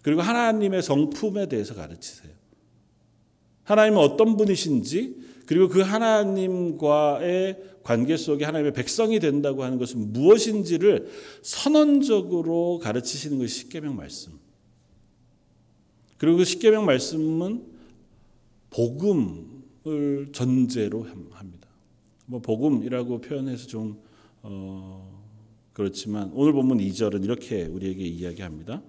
그리고 0.01 0.21
하나님의 0.21 0.81
성품에 0.81 1.47
대해서 1.47 1.75
가르치세요. 1.75 2.28
하나님은 3.69 3.99
어떤 3.99 4.35
분이신지 4.35 5.15
그리고 5.45 5.67
그 5.67 5.81
하나님과의 5.81 7.57
관계 7.83 8.17
속에 8.17 8.43
하나님의 8.45 8.73
백성이 8.73 9.19
된다고 9.19 9.63
하는 9.63 9.77
것은 9.77 10.11
무엇인지를 10.11 11.09
선언적으로 11.43 12.79
가르치시는 12.79 13.37
것이 13.37 13.59
십계명 13.59 13.95
말씀. 13.95 14.33
그리고 16.17 16.37
그 16.37 16.45
십계명 16.45 16.85
말씀은 16.85 17.63
복음을 18.71 20.31
전제로 20.31 21.05
합니다. 21.31 21.67
뭐 22.25 22.41
복음이라고 22.41 23.21
표현해서 23.21 23.67
좀 23.67 23.99
어, 24.41 25.23
그렇지만 25.73 26.31
오늘 26.33 26.53
본문 26.53 26.79
2절은 26.79 27.23
이렇게 27.23 27.65
우리에게 27.65 28.03
이야기합니다. 28.03 28.81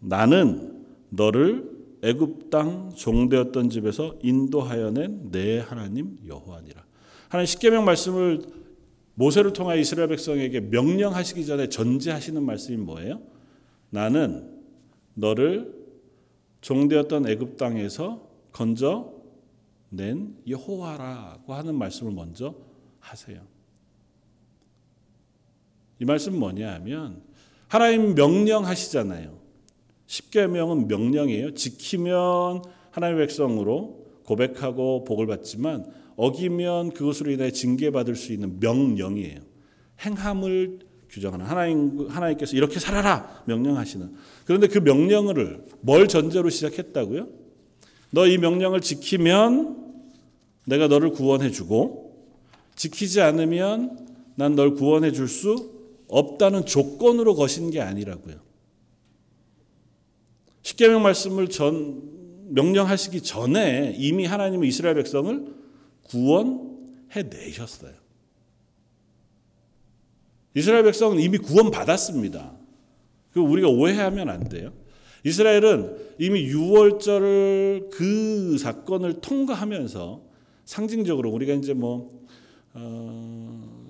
나는 0.00 0.84
너를 1.10 1.81
애굽 2.02 2.50
땅 2.50 2.92
종되었던 2.94 3.70
집에서 3.70 4.16
인도하여 4.22 4.90
낸 4.90 5.30
내 5.30 5.60
하나님 5.60 6.18
여호와니라. 6.26 6.84
하나님 7.28 7.46
십계명 7.46 7.84
말씀을 7.84 8.42
모세를 9.14 9.52
통하여 9.52 9.78
이스라엘 9.78 10.08
백성에게 10.08 10.60
명령하시기 10.60 11.46
전에 11.46 11.68
전제하시는 11.68 12.42
말씀이 12.42 12.76
뭐예요? 12.78 13.20
나는 13.90 14.50
너를 15.14 15.72
종되었던 16.60 17.28
애굽 17.28 17.56
땅에서 17.56 18.28
건져 18.52 19.12
낸 19.90 20.36
여호와라고 20.48 21.54
하는 21.54 21.74
말씀을 21.74 22.12
먼저 22.12 22.54
하세요. 23.00 23.40
이 26.00 26.04
말씀은 26.04 26.38
뭐냐 26.38 26.74
하면 26.74 27.22
하나님 27.68 28.14
명령하시잖아요. 28.14 29.41
십계명은 30.12 30.88
명령이에요. 30.88 31.54
지키면 31.54 32.62
하나님의 32.90 33.26
백성으로 33.26 34.04
고백하고 34.24 35.04
복을 35.04 35.26
받지만 35.26 35.86
어기면 36.16 36.90
그것으로 36.92 37.30
인해 37.30 37.50
징계받을 37.50 38.14
수 38.14 38.34
있는 38.34 38.60
명령이에요. 38.60 39.40
행함을 40.04 40.80
규정하는 41.08 41.46
하나님 41.46 42.08
하나님께서 42.10 42.56
이렇게 42.56 42.78
살아라 42.78 43.42
명령하시는. 43.46 44.12
그런데 44.44 44.66
그 44.66 44.78
명령을 44.80 45.64
뭘 45.80 46.06
전제로 46.08 46.50
시작했다고요? 46.50 47.28
너 48.10 48.26
이 48.26 48.36
명령을 48.36 48.82
지키면 48.82 49.94
내가 50.66 50.88
너를 50.88 51.12
구원해 51.12 51.50
주고 51.50 52.28
지키지 52.76 53.22
않으면 53.22 54.08
난 54.34 54.54
널 54.56 54.74
구원해 54.74 55.10
줄 55.12 55.26
수 55.26 55.72
없다는 56.08 56.66
조건으로 56.66 57.34
거신 57.34 57.70
게 57.70 57.80
아니라고요. 57.80 58.51
십계명 60.62 61.02
말씀을 61.02 61.48
전 61.48 62.02
명령하시기 62.54 63.22
전에 63.22 63.94
이미 63.98 64.24
하나님은 64.26 64.66
이스라엘 64.66 64.94
백성을 64.96 65.54
구원해 66.04 67.22
내셨어요. 67.30 67.92
이스라엘 70.54 70.84
백성은 70.84 71.18
이미 71.18 71.38
구원 71.38 71.70
받았습니다. 71.70 72.52
그 73.32 73.40
우리가 73.40 73.68
오해하면 73.68 74.28
안 74.28 74.48
돼요. 74.48 74.72
이스라엘은 75.24 76.14
이미 76.18 76.52
6월절을 76.52 77.90
그 77.90 78.58
사건을 78.58 79.20
통과하면서 79.20 80.22
상징적으로 80.64 81.30
우리가 81.30 81.54
이제 81.54 81.74
뭐 81.74 82.10
어, 82.74 83.81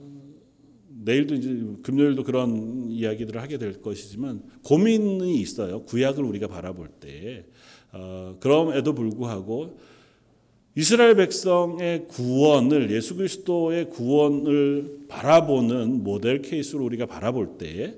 내일도 1.04 1.35
이제 1.35 1.64
금요일도 1.82 2.25
그런 2.25 2.90
이야기들을 2.90 3.40
하게 3.40 3.59
될 3.59 3.80
것이지만 3.80 4.42
고민이 4.62 5.40
있어요. 5.40 5.82
구약을 5.85 6.25
우리가 6.25 6.49
바라볼 6.49 6.88
때 7.00 7.44
어, 7.92 8.37
그럼에도 8.40 8.94
불구하고 8.94 9.78
이스라엘 10.75 11.16
백성의 11.16 12.09
구원을 12.09 12.90
예수 12.90 13.14
그리스도의 13.16 13.90
구원을 13.90 15.06
바라보는 15.09 16.02
모델 16.02 16.40
케이스로 16.40 16.85
우리가 16.85 17.06
바라볼 17.06 17.59
때 17.59 17.94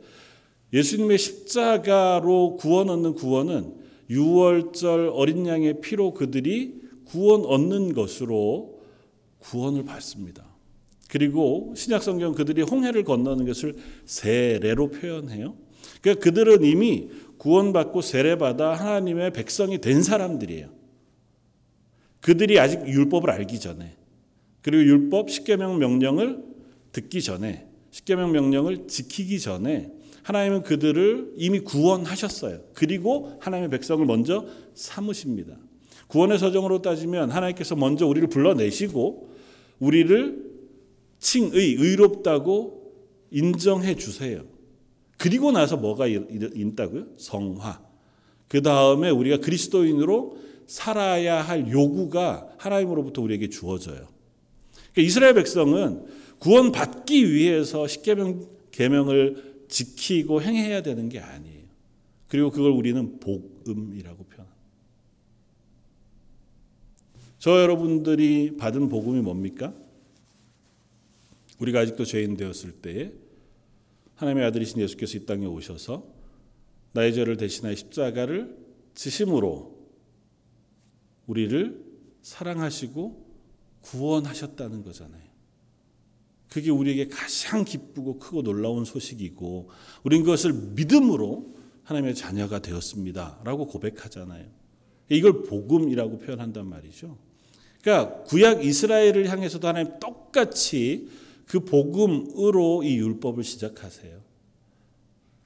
예수님의 0.72 1.18
십자가로 1.18 2.56
구원 2.56 2.90
얻는 2.90 3.14
구원은 3.14 3.74
유월절 4.10 5.10
어린 5.12 5.46
양의 5.46 5.80
피로 5.80 6.12
그들이 6.12 6.82
구원 7.04 7.44
얻는 7.44 7.94
것으로 7.94 8.80
구원을 9.38 9.84
받습니다. 9.84 10.43
그리고 11.14 11.72
신약 11.76 12.02
성경 12.02 12.34
그들이 12.34 12.62
홍해를 12.62 13.04
건너는 13.04 13.46
것을 13.46 13.76
세례로 14.04 14.90
표현해요. 14.90 15.54
그러니까 16.00 16.24
그들은 16.24 16.64
이미 16.64 17.08
구원받고 17.38 18.00
세례받아 18.00 18.74
하나님의 18.74 19.32
백성이 19.32 19.80
된 19.80 20.02
사람들이에요. 20.02 20.70
그들이 22.20 22.58
아직 22.58 22.84
율법을 22.84 23.30
알기 23.30 23.60
전에 23.60 23.94
그리고 24.60 24.82
율법 24.82 25.30
십계명 25.30 25.78
명령을 25.78 26.42
듣기 26.90 27.22
전에 27.22 27.68
십계명 27.92 28.32
명령을 28.32 28.88
지키기 28.88 29.38
전에 29.38 29.92
하나님은 30.24 30.62
그들을 30.62 31.34
이미 31.36 31.60
구원하셨어요. 31.60 32.58
그리고 32.74 33.38
하나님의 33.38 33.70
백성을 33.70 34.04
먼저 34.04 34.46
삼으십니다. 34.74 35.54
구원의 36.08 36.40
서정으로 36.40 36.82
따지면 36.82 37.30
하나님께서 37.30 37.76
먼저 37.76 38.04
우리를 38.04 38.28
불러내시고 38.30 39.30
우리를 39.78 40.53
칭의 41.24 41.76
의롭다고 41.76 42.92
인정해 43.30 43.96
주세요. 43.96 44.44
그리고 45.16 45.52
나서 45.52 45.78
뭐가 45.78 46.06
있다고요? 46.06 47.16
성화. 47.16 47.82
그 48.46 48.60
다음에 48.60 49.08
우리가 49.08 49.38
그리스도인으로 49.38 50.36
살아야 50.66 51.40
할 51.40 51.70
요구가 51.70 52.50
하나님으로부터 52.58 53.22
우리에게 53.22 53.48
주어져요. 53.48 54.06
그러니까 54.92 55.00
이스라엘 55.00 55.34
백성은 55.34 56.04
구원 56.38 56.72
받기 56.72 57.32
위해서 57.32 57.86
십계명 57.86 58.46
계명을 58.70 59.64
지키고 59.68 60.42
행해야 60.42 60.82
되는 60.82 61.08
게 61.08 61.20
아니에요. 61.20 61.64
그리고 62.28 62.50
그걸 62.50 62.70
우리는 62.70 63.18
복음이라고 63.18 64.24
표현합니다. 64.24 64.54
저 67.38 67.62
여러분들이 67.62 68.56
받은 68.58 68.90
복음이 68.90 69.22
뭡니까? 69.22 69.72
우리가 71.58 71.80
아직도 71.80 72.04
죄인 72.04 72.36
되었을 72.36 72.72
때에 72.72 73.12
하나님의 74.16 74.46
아들이신 74.46 74.80
예수께서 74.80 75.18
이 75.18 75.26
땅에 75.26 75.46
오셔서 75.46 76.06
나의 76.92 77.14
죄를 77.14 77.36
대신하여 77.36 77.74
십자가를 77.74 78.56
지심으로 78.94 79.74
우리를 81.26 81.84
사랑하시고 82.22 83.24
구원하셨다는 83.82 84.82
거잖아요. 84.82 85.22
그게 86.48 86.70
우리에게 86.70 87.08
가장 87.08 87.64
기쁘고 87.64 88.18
크고 88.18 88.42
놀라운 88.42 88.84
소식이고 88.84 89.70
우리는 90.04 90.24
그것을 90.24 90.52
믿음으로 90.52 91.54
하나님의 91.82 92.14
자녀가 92.14 92.60
되었습니다라고 92.60 93.66
고백하잖아요. 93.66 94.46
이걸 95.08 95.42
복음이라고 95.42 96.18
표현한단 96.20 96.66
말이죠. 96.68 97.18
그러니까 97.82 98.22
구약 98.22 98.64
이스라엘을 98.64 99.28
향해서도 99.28 99.68
하나님 99.68 99.98
똑같이 99.98 101.08
그 101.46 101.60
복음으로 101.60 102.82
이 102.82 102.96
율법을 102.96 103.44
시작하세요. 103.44 104.12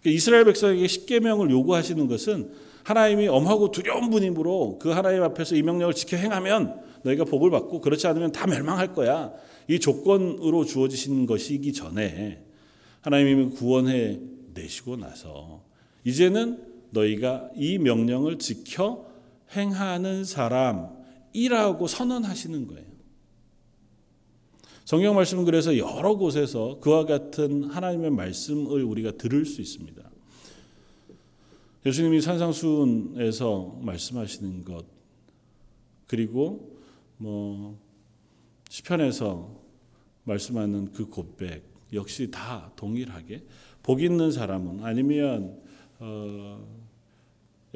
그러니까 0.01 0.17
이스라엘 0.17 0.45
백성에게 0.45 0.87
십계명을 0.87 1.51
요구하시는 1.51 2.07
것은 2.07 2.51
하나님이 2.85 3.29
엄하고 3.29 3.71
두려운 3.71 4.11
분이므로 4.11 4.79
그 4.81 4.91
하나님 4.91 5.23
앞에서 5.23 5.57
이 5.57 5.63
명령을 5.63 5.93
지켜 5.93 6.17
행하면 6.17 6.81
너희가 7.03 7.25
복을 7.25 7.51
받고 7.51 7.81
그렇지 7.81 8.07
않으면 8.07 8.33
다 8.33 8.47
멸망할 8.47 8.95
거야. 8.95 9.33
이 9.69 9.79
조건으로 9.79 10.65
주어지신 10.65 11.27
것이기 11.27 11.73
전에 11.73 12.43
하나님이 13.03 13.51
구원해 13.51 14.19
내시고 14.55 14.97
나서 14.97 15.63
이제는 16.05 16.63
너희가 16.91 17.51
이 17.57 17.79
명령을 17.79 18.39
지켜 18.39 19.05
행하는 19.55 20.25
사람이라고 20.25 21.87
선언하시는 21.87 22.67
거예요. 22.67 22.88
성경 24.89 25.17
말씀은 25.17 25.45
그래서 25.45 25.77
여러 25.77 26.15
곳에서 26.17 26.79
그와 26.81 27.05
같은 27.05 27.65
하나님의 27.65 28.11
말씀을 28.11 28.83
우리가 28.85 29.11
들을 29.19 29.45
수 29.45 29.61
있습니다. 29.61 30.03
예수님이 31.85 32.23
산상수훈에서 32.23 33.81
말씀하시는 33.83 34.65
것 34.65 34.87
그리고 36.07 36.75
뭐 37.19 37.79
시편에서 38.71 39.61
말씀하는 40.25 40.91
그 40.95 41.05
고백 41.05 41.65
역시 41.93 42.31
다 42.31 42.73
동일하게 42.75 43.45
복 43.83 44.01
있는 44.01 44.33
사람은 44.33 44.85
아니면 44.85 45.61
어, 45.99 46.67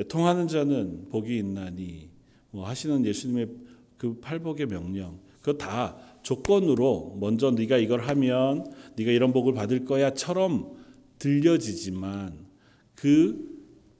통하는 0.09 0.49
자는 0.49 1.11
복이 1.11 1.37
있나니 1.37 2.09
뭐 2.53 2.67
하시는 2.67 3.05
예수님의 3.05 3.51
그 3.99 4.19
팔복의 4.19 4.65
명령 4.65 5.21
그거 5.43 5.59
다 5.59 6.12
조건으로 6.23 7.17
먼저 7.21 7.51
네가 7.51 7.79
이걸 7.79 8.01
하면 8.01 8.73
네가 8.97 9.11
이런 9.11 9.33
복을 9.33 9.55
받을 9.55 9.85
거야처럼 9.85 10.77
들려지지만 11.19 12.47
그 12.95 13.53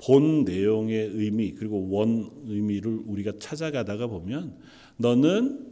본 0.03 0.43
내용의 0.43 1.11
의미 1.15 1.53
그리고 1.53 1.89
원 1.91 2.29
의미를 2.47 3.03
우리가 3.07 3.35
찾아가다가 3.39 4.09
보면 4.09 4.59
너는 4.97 5.65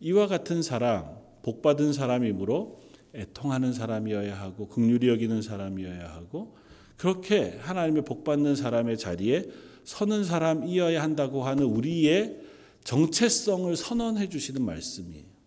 이와 0.00 0.26
같은 0.26 0.60
사람 0.60 1.16
복 1.42 1.62
받은 1.62 1.94
사람이므로 1.94 2.80
애통하는 3.14 3.72
사람이어야 3.72 4.38
하고 4.38 4.68
극률이 4.68 5.08
여기는 5.08 5.40
사람이어야 5.40 6.06
하고 6.12 6.54
그렇게 6.98 7.56
하나님의 7.60 8.04
복 8.04 8.24
받는 8.24 8.56
사람의 8.56 8.98
자리에 8.98 9.46
서는 9.84 10.24
사람이어야 10.24 11.02
한다고 11.02 11.44
하는 11.44 11.64
우리의 11.64 12.40
정체성을 12.84 13.74
선언해 13.74 14.28
주시는 14.28 14.62
말씀이에요. 14.62 15.37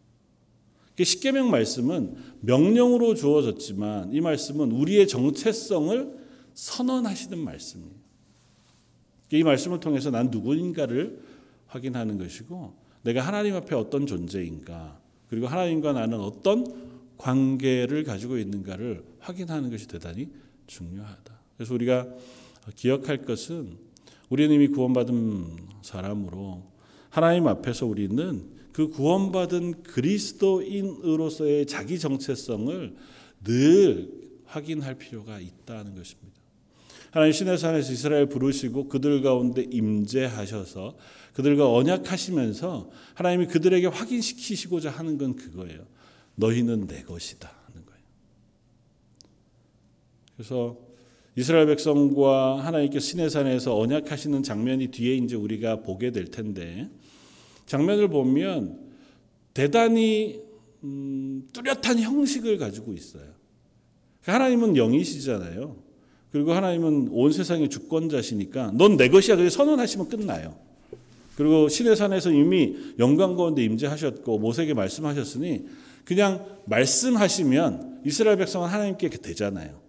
십계명 0.97 1.49
말씀은 1.49 2.15
명령으로 2.41 3.15
주어졌지만 3.15 4.13
이 4.13 4.21
말씀은 4.21 4.71
우리의 4.71 5.07
정체성을 5.07 6.19
선언하시는 6.53 7.37
말씀이에요. 7.37 7.91
이 9.31 9.43
말씀을 9.43 9.79
통해서 9.79 10.11
난 10.11 10.29
누구인가를 10.29 11.19
확인하는 11.67 12.17
것이고 12.17 12.73
내가 13.03 13.21
하나님 13.21 13.55
앞에 13.55 13.75
어떤 13.75 14.05
존재인가 14.05 14.99
그리고 15.29 15.47
하나님과 15.47 15.93
나는 15.93 16.19
어떤 16.19 16.65
관계를 17.17 18.03
가지고 18.03 18.37
있는가를 18.37 19.03
확인하는 19.19 19.69
것이 19.69 19.87
대단히 19.87 20.29
중요하다. 20.67 21.39
그래서 21.55 21.73
우리가 21.73 22.07
기억할 22.75 23.23
것은 23.23 23.77
우리는 24.29 24.53
이미 24.55 24.67
구원받은 24.67 25.45
사람으로 25.81 26.63
하나님 27.09 27.47
앞에서 27.47 27.85
우리는 27.85 28.60
그 28.71 28.89
구원받은 28.89 29.83
그리스도인으로서의 29.83 31.65
자기 31.65 31.99
정체성을 31.99 32.95
늘 33.43 34.11
확인할 34.45 34.95
필요가 34.95 35.39
있다는 35.39 35.95
것입니다. 35.95 36.39
하나님 37.11 37.33
신의 37.33 37.57
산에서 37.57 37.91
이스라엘 37.91 38.27
부르시고 38.27 38.87
그들 38.87 39.21
가운데 39.21 39.65
임재하셔서 39.69 40.95
그들과 41.33 41.71
언약하시면서 41.71 42.89
하나님이 43.15 43.47
그들에게 43.47 43.87
확인시키시고자 43.87 44.89
하는 44.89 45.17
건 45.17 45.35
그거예요. 45.35 45.85
너희는 46.35 46.87
내 46.87 47.03
것이다 47.03 47.51
하는 47.65 47.85
거예요. 47.85 48.01
그래서 50.35 50.77
이스라엘 51.35 51.67
백성과 51.67 52.65
하나님께 52.65 52.99
신의 52.99 53.29
산에서 53.29 53.77
언약하시는 53.77 54.43
장면이 54.43 54.87
뒤에 54.87 55.15
이제 55.15 55.35
우리가 55.35 55.81
보게 55.81 56.11
될 56.11 56.25
텐데 56.25 56.89
장면을 57.65 58.07
보면 58.07 58.79
대단히 59.53 60.41
음, 60.83 61.47
뚜렷한 61.53 61.99
형식을 61.99 62.57
가지고 62.57 62.93
있어요. 62.93 63.23
하나님은 64.23 64.77
영이시잖아요. 64.77 65.75
그리고 66.31 66.53
하나님은 66.53 67.09
온 67.11 67.31
세상의 67.31 67.69
주권자시니까 67.69 68.71
넌 68.75 68.97
내 68.97 69.09
것이야. 69.09 69.35
그렇게 69.35 69.49
선언하시면 69.49 70.09
끝나요. 70.09 70.55
그리고 71.35 71.67
신의 71.69 71.95
산에서 71.95 72.31
이미 72.31 72.75
영광 72.99 73.35
가운데 73.35 73.63
임재하셨고 73.63 74.39
모세에게 74.39 74.73
말씀하셨으니 74.73 75.65
그냥 76.05 76.45
말씀하시면 76.65 78.01
이스라엘 78.05 78.37
백성은 78.37 78.67
하나님께 78.69 79.09
되잖아요. 79.09 79.79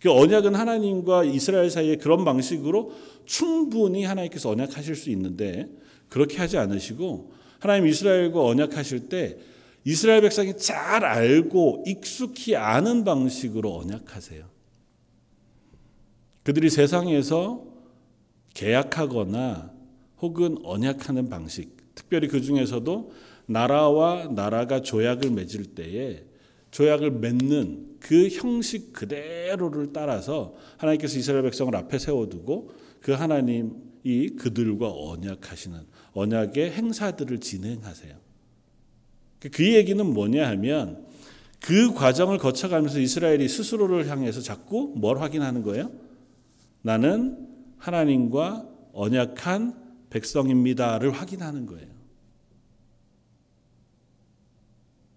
그 0.00 0.10
언약은 0.10 0.54
하나님과 0.54 1.24
이스라엘 1.24 1.70
사이에 1.70 1.96
그런 1.96 2.24
방식으로 2.24 2.92
충분히 3.24 4.04
하나님께서 4.04 4.50
언약하실 4.50 4.94
수 4.94 5.10
있는데 5.10 5.68
그렇게 6.08 6.38
하지 6.38 6.58
않으시고 6.58 7.32
하나님 7.58 7.86
이스라엘과 7.86 8.44
언약하실 8.44 9.08
때 9.08 9.38
이스라엘 9.84 10.22
백성이 10.22 10.56
잘 10.56 11.04
알고 11.04 11.84
익숙히 11.86 12.56
아는 12.56 13.04
방식으로 13.04 13.76
언약하세요. 13.76 14.44
그들이 16.42 16.70
세상에서 16.70 17.66
계약하거나 18.54 19.72
혹은 20.20 20.58
언약하는 20.62 21.28
방식, 21.28 21.76
특별히 21.94 22.28
그 22.28 22.40
중에서도 22.40 23.12
나라와 23.46 24.28
나라가 24.28 24.80
조약을 24.80 25.30
맺을 25.30 25.74
때에 25.74 26.24
조약을 26.70 27.10
맺는 27.12 27.96
그 28.00 28.28
형식 28.28 28.92
그대로를 28.92 29.92
따라서 29.92 30.54
하나님께서 30.78 31.18
이스라엘 31.18 31.42
백성을 31.42 31.74
앞에 31.74 31.98
세워두고 31.98 32.72
그 33.00 33.12
하나님이 33.12 34.30
그들과 34.38 34.90
언약하시는 34.90 35.78
언약의 36.14 36.72
행사들을 36.72 37.40
진행하세요. 37.40 38.14
그 39.52 39.74
얘기는 39.74 40.04
뭐냐 40.04 40.48
하면 40.50 41.06
그 41.60 41.92
과정을 41.94 42.38
거쳐가면서 42.38 42.98
이스라엘이 43.00 43.48
스스로를 43.48 44.08
향해서 44.08 44.40
자꾸 44.40 44.92
뭘 44.96 45.20
확인하는 45.20 45.62
거예요? 45.62 45.90
나는 46.82 47.48
하나님과 47.78 48.68
언약한 48.92 49.74
백성입니다를 50.10 51.10
확인하는 51.10 51.66
거예요. 51.66 51.88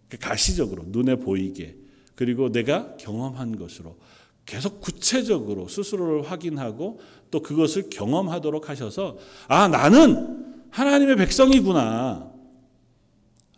그 0.09 0.17
가시적으로 0.17 0.83
눈에 0.87 1.15
보이게 1.15 1.75
그리고 2.15 2.51
내가 2.51 2.95
경험한 2.97 3.57
것으로 3.57 3.97
계속 4.45 4.79
구체적으로 4.79 5.67
스스로를 5.67 6.23
확인하고 6.31 6.99
또 7.29 7.41
그것을 7.41 7.89
경험하도록 7.89 8.69
하셔서 8.69 9.17
아 9.49 9.67
나는 9.67 10.56
하나님의 10.77 11.15
백성이구나 11.15 12.31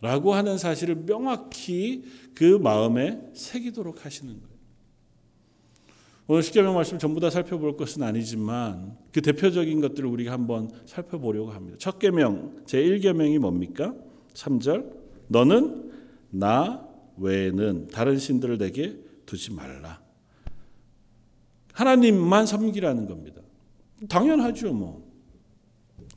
라고 0.02 0.34
하는 0.34 0.58
사실을 0.58 0.96
명확히 0.96 2.06
그 2.34 2.58
마음에 2.58 3.20
새기도록 3.34 4.06
하시는 4.06 4.34
거예요. 4.34 4.60
오늘 6.28 6.44
십계명 6.44 6.76
말씀 6.76 6.98
전부 6.98 7.20
다 7.20 7.30
살펴볼 7.30 7.76
것은 7.76 8.04
아니지만 8.04 8.96
그 9.12 9.22
대표적인 9.22 9.82
것들을 9.82 10.08
우리가 10.08 10.32
한번 10.32 10.70
살펴보려고 10.86 11.52
합니다. 11.52 11.78
첫 11.78 12.00
계명 12.00 12.64
제 12.66 12.82
1계명이 12.82 13.40
뭡니까? 13.40 13.94
3절 14.34 14.90
너는 15.28 15.92
나 16.30 16.88
외에는 17.18 17.90
다른 17.90 18.18
신들을 18.18 18.58
내게 18.60 18.96
두지 19.26 19.52
말라. 19.52 20.02
하나님만 21.74 22.46
섬기라는 22.46 23.08
겁니다. 23.08 23.42
당연하죠, 24.08 24.72
뭐. 24.72 25.09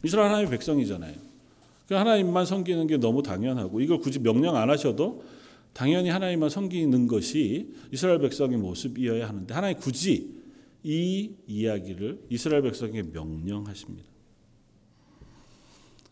이스라엘 0.04 0.28
하나님의 0.28 0.50
백성이잖아요. 0.50 1.14
그 1.88 1.94
하나님만 1.94 2.46
섬기는 2.46 2.86
게 2.86 2.96
너무 2.96 3.22
당연하고 3.22 3.80
이걸 3.80 3.98
굳이 3.98 4.18
명령 4.18 4.56
안 4.56 4.70
하셔도 4.70 5.24
당연히 5.72 6.10
하나님만 6.10 6.50
섬기는 6.50 7.06
것이 7.06 7.72
이스라엘 7.92 8.18
백성의 8.20 8.58
모습이어야 8.58 9.28
하는데 9.28 9.52
하나님 9.52 9.78
굳이 9.78 10.42
이 10.82 11.30
이야기를 11.46 12.26
이스라엘 12.28 12.62
백성에게 12.62 13.02
명령하십니다. 13.12 14.10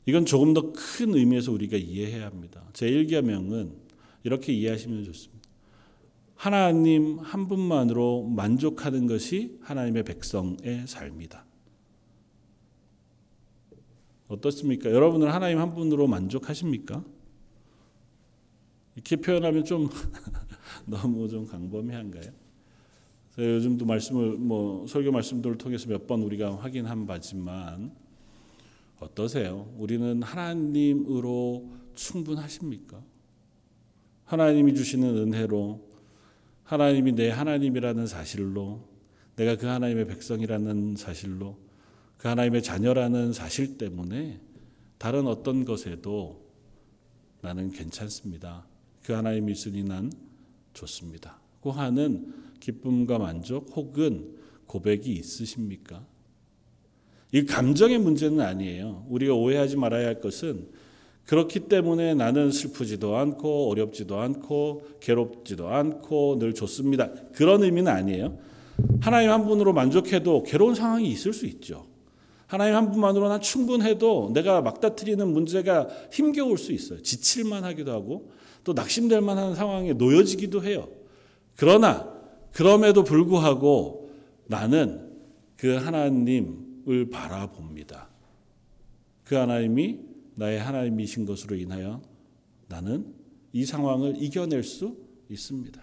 이건 0.07 0.25
조금 0.25 0.55
더 0.55 0.73
큰 0.73 1.15
의미에서 1.15 1.53
우리가 1.53 1.77
이해해야 1.77 2.27
합니다. 2.27 2.63
제1계명은 2.73 3.73
이렇게 4.25 4.53
이해하시면 4.53 5.05
좋습니다. 5.05 5.49
하나님 6.35 7.19
한 7.19 7.49
분만으로 7.49 8.25
만족하는 8.25 9.07
것이 9.07 9.59
하나님의 9.63 10.05
백성의 10.05 10.87
삶이다. 10.87 11.45
어떻습니까? 14.31 14.91
여러분은 14.93 15.29
하나님 15.29 15.59
한 15.59 15.75
분으로 15.75 16.07
만족하십니까? 16.07 17.05
이렇게 18.95 19.17
표현하면 19.17 19.65
좀 19.65 19.89
너무 20.87 21.29
좀 21.29 21.47
강범위한가요? 21.47 22.31
요즘도 23.39 23.85
말씀을 23.87 24.37
뭐 24.37 24.87
설교 24.87 25.11
말씀들을 25.11 25.59
통해서 25.59 25.89
몇 25.89 26.07
번 26.07 26.23
우리가 26.23 26.57
확인한 26.59 27.07
바지만 27.07 27.93
어떠세요? 29.01 29.73
우리는 29.79 30.23
하나님으로 30.23 31.69
충분하십니까? 31.95 33.03
하나님이 34.27 34.75
주시는 34.75 35.17
은혜로 35.17 35.89
하나님이 36.65 37.13
내 37.13 37.31
하나님이라는 37.31 38.07
사실로 38.07 38.89
내가 39.35 39.57
그 39.57 39.67
하나님의 39.67 40.07
백성이라는 40.07 40.95
사실로 40.97 41.57
그 42.21 42.29
하나님의 42.29 42.63
자녀라는 42.63 43.33
사실 43.33 43.79
때문에 43.79 44.41
다른 44.99 45.27
어떤 45.27 45.65
것에도 45.65 46.43
나는 47.41 47.71
괜찮습니다. 47.71 48.67
그 49.03 49.15
하나님이 49.15 49.53
있으니 49.53 49.83
난 49.83 50.13
좋습니다. 50.75 51.41
고 51.61 51.73
하는 51.73 52.35
기쁨과 52.61 53.19
만족 53.19 53.75
혹은 53.75 54.37
고백이 54.67 55.11
있으십니까? 55.11 56.05
이 57.33 57.47
감정의 57.47 57.99
문제는 57.99 58.41
아니에요. 58.43 59.07
우리가 59.09 59.33
오해하지 59.33 59.77
말아야 59.79 60.07
할 60.07 60.21
것은 60.21 60.69
그렇기 61.25 61.69
때문에 61.69 62.15
나는 62.15 62.51
슬프지도 62.51 63.17
않고 63.17 63.71
어렵지도 63.71 64.19
않고 64.19 64.99
괴롭지도 65.01 65.69
않고 65.69 66.39
늘 66.39 66.53
좋습니다. 66.53 67.11
그런 67.33 67.63
의미는 67.63 67.91
아니에요. 67.91 68.39
하나님 69.01 69.31
한 69.31 69.47
분으로 69.47 69.73
만족해도 69.73 70.43
괴로운 70.43 70.75
상황이 70.75 71.09
있을 71.11 71.33
수 71.33 71.47
있죠. 71.47 71.90
하나님 72.51 72.75
한 72.75 72.91
분만으로 72.91 73.29
난 73.29 73.41
충분해도 73.41 74.33
내가 74.35 74.61
막다트리는 74.61 75.33
문제가 75.33 75.87
힘겨울 76.13 76.59
수 76.59 76.73
있어요. 76.73 77.01
지칠만 77.01 77.63
하기도 77.63 77.93
하고 77.93 78.33
또 78.65 78.73
낙심될 78.73 79.21
만한 79.21 79.55
상황에 79.55 79.93
놓여지기도 79.93 80.65
해요. 80.65 80.89
그러나 81.55 82.13
그럼에도 82.51 83.05
불구하고 83.05 84.11
나는 84.49 85.13
그 85.57 85.77
하나님을 85.77 87.11
바라봅니다. 87.13 88.09
그 89.23 89.37
하나님이 89.37 90.01
나의 90.35 90.59
하나님이신 90.59 91.27
것으로 91.27 91.55
인하여 91.55 92.03
나는 92.67 93.15
이 93.53 93.65
상황을 93.65 94.21
이겨낼 94.21 94.65
수 94.65 94.97
있습니다. 95.29 95.81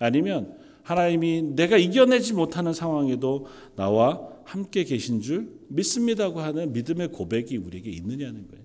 아니면 0.00 0.58
하나님이 0.82 1.42
내가 1.54 1.76
이겨내지 1.76 2.32
못하는 2.32 2.72
상황에도 2.72 3.46
나와 3.76 4.36
함께 4.48 4.84
계신 4.84 5.20
줄 5.20 5.50
믿습니다고 5.68 6.40
하는 6.40 6.72
믿음의 6.72 7.08
고백이 7.08 7.58
우리에게 7.58 7.90
있느냐는 7.90 8.48
거예요. 8.48 8.64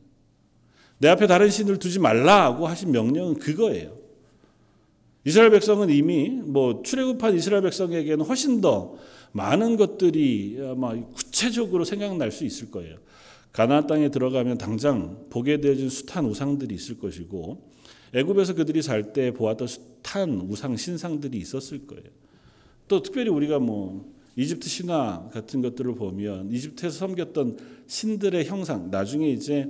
내 0.98 1.10
앞에 1.10 1.28
다른 1.28 1.50
신을 1.50 1.78
두지 1.78 2.00
말라고 2.00 2.68
하신 2.68 2.92
명령은 2.92 3.36
그거예요. 3.36 3.98
이스라엘 5.26 5.52
백성은 5.52 5.90
이미 5.90 6.30
뭐 6.30 6.84
출애굽한 6.84 7.36
이스라엘 7.36 7.64
백성에게는 7.64 8.26
훨씬 8.26 8.62
더 8.62 8.96
많은 9.34 9.76
것들이 9.76 10.58
아마 10.62 10.96
구체적으로 10.96 11.84
생각날 11.84 12.32
수 12.32 12.46
있을 12.46 12.72
거예요. 12.72 12.98
가나안 13.52 13.86
땅에 13.86 14.10
들어가면 14.10 14.58
당장 14.60 15.26
보게 15.30 15.60
되어진 15.60 15.90
숱한 15.90 16.26
우상들이 16.26 16.74
있을 16.76 16.98
것이고 16.98 17.62
애굽에서 18.14 18.54
그들이 18.54 18.82
살 18.82 19.12
때 19.12 19.32
보았던 19.32 19.68
숱한 19.68 20.48
우상 20.50 20.78
신상들이 20.78 21.38
있었을 21.40 21.88
거예요. 21.88 22.06
또 22.88 23.02
특별히 23.02 23.30
우리가 23.30 23.60
뭐 23.60 24.14
이집트 24.36 24.68
신화 24.68 25.30
같은 25.32 25.62
것들을 25.62 25.96
보면 25.96 26.52
이집트에서 26.52 26.98
섬겼던 26.98 27.58
신들의 27.88 28.46
형상 28.46 28.90
나중에 28.90 29.30
이제 29.30 29.70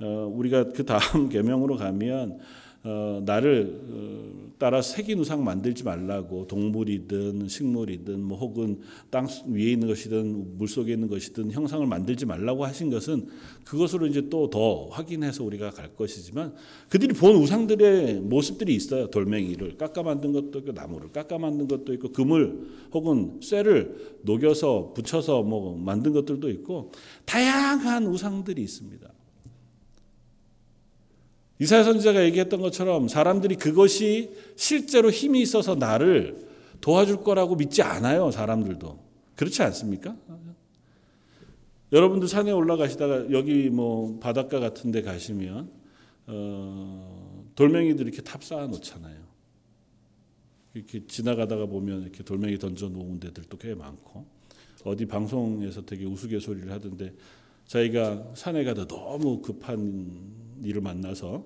어, 0.00 0.30
우리가 0.32 0.70
그 0.72 0.84
다음 0.84 1.28
계명으로 1.30 1.76
가면 1.76 2.38
어, 2.84 3.22
나를 3.24 3.80
어, 3.90 4.52
따라 4.58 4.80
색인 4.80 5.18
우상 5.18 5.42
만들지 5.42 5.82
말라고 5.82 6.46
동물이든 6.46 7.48
식물이든 7.48 8.22
뭐 8.22 8.38
혹은 8.38 8.80
땅 9.10 9.26
위에 9.48 9.72
있는 9.72 9.88
것이든 9.88 10.58
물 10.58 10.68
속에 10.68 10.92
있는 10.92 11.08
것이든 11.08 11.50
형상을 11.50 11.84
만들지 11.86 12.26
말라고 12.26 12.64
하신 12.64 12.90
것은 12.90 13.26
그것으로 13.64 14.06
이제 14.06 14.28
또 14.28 14.52
더 14.52 14.86
확인해서 14.90 15.42
우리가 15.44 15.70
갈 15.70 15.94
것이지만 15.94 16.54
그들이 16.88 17.14
본 17.14 17.36
우상들의 17.36 18.20
모습들이 18.20 18.74
있어요. 18.74 19.08
돌멩이를 19.08 19.78
깎아 19.78 20.02
만든 20.02 20.32
것도 20.32 20.58
있고 20.60 20.72
나무를 20.72 21.10
깎아 21.10 21.38
만든 21.38 21.66
것도 21.66 21.94
있고 21.94 22.12
금을 22.12 22.60
혹은 22.92 23.40
쇠를 23.40 24.18
녹여서 24.22 24.92
붙여서 24.94 25.42
뭐 25.42 25.76
만든 25.76 26.12
것들도 26.12 26.50
있고 26.50 26.92
다양한 27.24 28.06
우상들이 28.06 28.62
있습니다. 28.62 29.08
이사야 31.62 31.84
선지자가 31.84 32.24
얘기했던 32.24 32.60
것처럼 32.60 33.06
사람들이 33.06 33.54
그것이 33.54 34.32
실제로 34.56 35.12
힘이 35.12 35.42
있어서 35.42 35.76
나를 35.76 36.48
도와줄 36.80 37.22
거라고 37.22 37.54
믿지 37.54 37.82
않아요. 37.82 38.32
사람들도 38.32 38.98
그렇지 39.36 39.62
않습니까? 39.62 40.16
여러분들 41.92 42.26
산에 42.26 42.50
올라가시다가 42.50 43.30
여기 43.30 43.70
뭐 43.70 44.18
바닷가 44.18 44.58
같은 44.58 44.90
데 44.90 45.02
가시면 45.02 45.70
어, 46.26 47.44
돌멩이들 47.54 48.08
이렇게 48.08 48.22
탑 48.22 48.42
쌓아 48.42 48.66
놓잖아요. 48.66 49.22
이렇게 50.74 51.06
지나가다가 51.06 51.66
보면 51.66 52.02
이렇게 52.02 52.24
돌멩이 52.24 52.58
던져 52.58 52.88
놓은 52.88 53.20
데들도 53.20 53.56
꽤 53.58 53.76
많고 53.76 54.26
어디 54.82 55.06
방송에서 55.06 55.84
되게 55.84 56.06
우스갯소리를 56.06 56.72
하던데 56.72 57.14
자기가 57.68 58.32
산에 58.34 58.64
가다 58.64 58.88
너무 58.88 59.40
급한 59.40 60.41
일을 60.62 60.80
만나서 60.82 61.44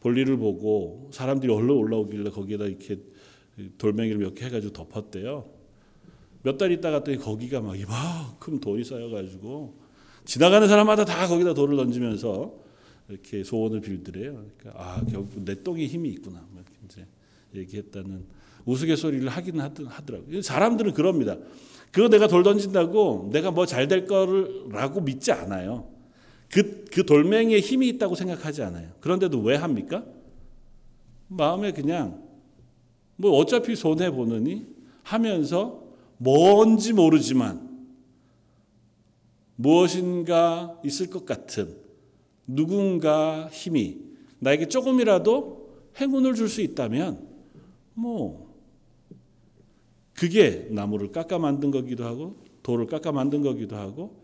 볼일을 0.00 0.36
보고 0.36 1.08
사람들이 1.12 1.52
얼른 1.52 1.70
올라오길래 1.70 2.30
거기에다 2.30 2.64
이렇게 2.66 2.98
돌멩이를 3.78 4.18
몇 4.18 4.34
개 4.34 4.46
해가지고 4.46 4.72
덮었대요. 4.72 5.44
몇 6.42 6.58
달 6.58 6.72
있다 6.72 6.90
갔더니 6.90 7.18
거기가 7.18 7.60
막 7.60 7.78
이만큼 7.78 8.58
돌이 8.58 8.82
쌓여가지고 8.84 9.80
지나가는 10.24 10.66
사람마다 10.66 11.04
다 11.04 11.26
거기다 11.28 11.54
돌을 11.54 11.76
던지면서 11.76 12.52
이렇게 13.08 13.44
소원을 13.44 13.80
빌더래요. 13.80 14.44
그러니까 14.58 14.82
아 14.82 15.04
결국 15.08 15.44
내 15.44 15.62
똥에 15.62 15.86
힘이 15.86 16.10
있구나. 16.10 16.44
이제 16.84 17.06
얘기했다는 17.54 18.24
우스갯소리를 18.64 19.28
하긴 19.28 19.60
하더라고요. 19.60 20.40
사람들은 20.42 20.94
그럽니다. 20.94 21.36
그거 21.92 22.08
내가 22.08 22.26
돌 22.26 22.42
던진다고 22.42 23.30
내가 23.32 23.50
뭐 23.50 23.66
잘 23.66 23.86
될 23.86 24.06
거라고 24.06 25.00
믿지 25.02 25.30
않아요. 25.32 25.91
그, 26.52 26.84
그 26.92 27.06
돌멩이에 27.06 27.60
힘이 27.60 27.88
있다고 27.88 28.14
생각하지 28.14 28.62
않아요. 28.62 28.90
그런데도 29.00 29.40
왜 29.40 29.56
합니까? 29.56 30.04
마음에 31.28 31.72
그냥 31.72 32.22
뭐 33.16 33.32
어차피 33.38 33.74
손해 33.74 34.10
보느니 34.10 34.66
하면서 35.02 35.82
뭔지 36.18 36.92
모르지만 36.92 37.70
무엇인가 39.56 40.78
있을 40.84 41.08
것 41.08 41.24
같은 41.24 41.74
누군가 42.46 43.48
힘이 43.48 44.00
나에게 44.40 44.68
조금이라도 44.68 45.70
행운을 45.98 46.34
줄 46.34 46.48
수 46.48 46.60
있다면 46.60 47.26
뭐 47.94 48.52
그게 50.14 50.68
나무를 50.70 51.12
깎아 51.12 51.38
만든 51.38 51.70
거기도 51.70 52.04
하고 52.04 52.36
돌을 52.62 52.86
깎아 52.86 53.10
만든 53.10 53.40
거기도 53.40 53.76
하고 53.76 54.21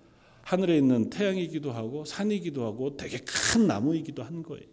하늘에 0.48 0.78
있는 0.78 1.11
태양이기도 1.11 1.72
하고 1.72 2.06
산이기도 2.06 2.64
하고 2.64 2.96
되게 2.96 3.18
큰 3.18 3.66
나무이기도 3.66 4.22
한 4.22 4.42
거예요. 4.42 4.64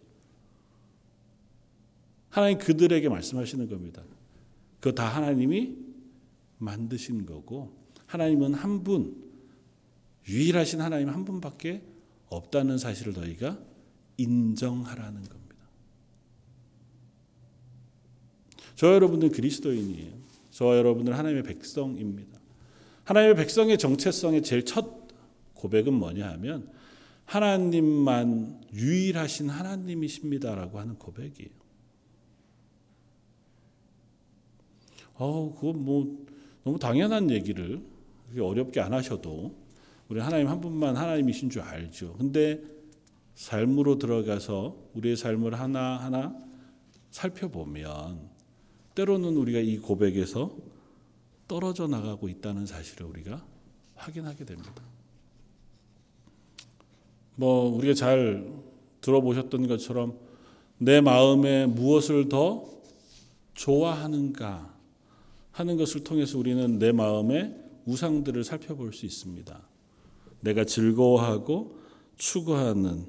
하나님 2.30 2.56
그들에게 2.56 3.06
말씀하시는 3.10 3.68
겁니다. 3.68 4.02
그거 4.80 4.94
다 4.94 5.06
하나님이 5.06 5.76
만드신 6.56 7.26
거고 7.26 7.76
하나님은 8.06 8.54
한 8.54 8.84
분, 8.84 9.22
유일하신 10.26 10.80
하나님 10.80 11.10
한 11.10 11.26
분밖에 11.26 11.82
없다는 12.30 12.78
사실을 12.78 13.12
너희가 13.12 13.58
인정하라는 14.16 15.24
겁니다. 15.24 15.56
저 18.76 18.94
여러분들 18.94 19.28
그리스도인이에요. 19.28 20.14
저 20.52 20.74
여러분들 20.74 21.18
하나님의 21.18 21.42
백성입니다. 21.42 22.40
하나님의 23.04 23.36
백성의 23.36 23.76
정체성의 23.76 24.42
제일 24.42 24.64
첫 24.64 25.05
고백은 25.56 25.92
뭐냐 25.92 26.28
하면 26.32 26.70
하나님만 27.24 28.62
유일하신 28.72 29.50
하나님이십니다라고 29.50 30.78
하는 30.78 30.94
고백이에요. 30.96 31.50
어, 35.14 35.54
그건 35.54 35.84
뭐 35.84 36.26
너무 36.62 36.78
당연한 36.78 37.30
얘기를 37.30 37.82
어렵게 38.38 38.80
안 38.80 38.92
하셔도 38.92 39.54
우리 40.08 40.20
하나님 40.20 40.48
한 40.48 40.60
분만 40.60 40.96
하나님이신 40.96 41.50
줄 41.50 41.62
알죠. 41.62 42.14
근데 42.14 42.62
삶으로 43.34 43.98
들어가서 43.98 44.76
우리의 44.94 45.16
삶을 45.16 45.58
하나하나 45.58 46.34
살펴보면 47.10 48.30
때로는 48.94 49.36
우리가 49.36 49.58
이 49.58 49.78
고백에서 49.78 50.56
떨어져 51.48 51.86
나가고 51.86 52.28
있다는 52.28 52.66
사실을 52.66 53.06
우리가 53.06 53.44
확인하게 53.94 54.44
됩니다. 54.44 54.82
뭐 57.36 57.74
우리가 57.76 57.94
잘 57.94 58.50
들어보셨던 59.00 59.68
것처럼 59.68 60.18
내 60.78 61.00
마음에 61.00 61.66
무엇을 61.66 62.28
더 62.28 62.68
좋아하는가 63.54 64.74
하는 65.52 65.76
것을 65.76 66.04
통해서 66.04 66.38
우리는 66.38 66.78
내 66.78 66.92
마음의 66.92 67.56
우상들을 67.86 68.44
살펴볼 68.44 68.92
수 68.92 69.06
있습니다. 69.06 69.58
내가 70.40 70.64
즐거워하고 70.64 71.78
추구하는 72.16 73.06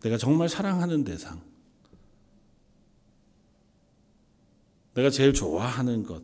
내가 0.00 0.16
정말 0.18 0.48
사랑하는 0.48 1.02
대상 1.04 1.40
내가 4.94 5.10
제일 5.10 5.32
좋아하는 5.32 6.02
것 6.04 6.22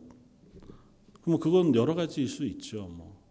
그럼 1.23 1.39
그건 1.39 1.75
여러 1.75 1.93
가지일 1.93 2.27
수 2.27 2.45
있죠. 2.45 2.87
뭐. 2.87 3.21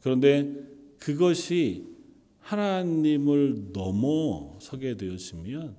그런데 0.00 0.52
그것이 0.98 1.95
하나님을 2.46 3.72
넘어서게 3.72 4.96
되었으면 4.96 5.76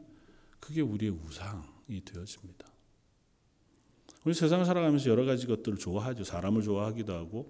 그게 0.59 0.81
우리의 0.81 1.11
우상이 1.11 2.03
되어집니다. 2.03 2.67
우리 4.25 4.33
세상을 4.33 4.65
살아가면서 4.65 5.09
여러 5.09 5.23
가지 5.23 5.47
것들을 5.47 5.77
좋아하죠. 5.77 6.25
사람을 6.25 6.61
좋아하기도 6.63 7.13
하고 7.13 7.49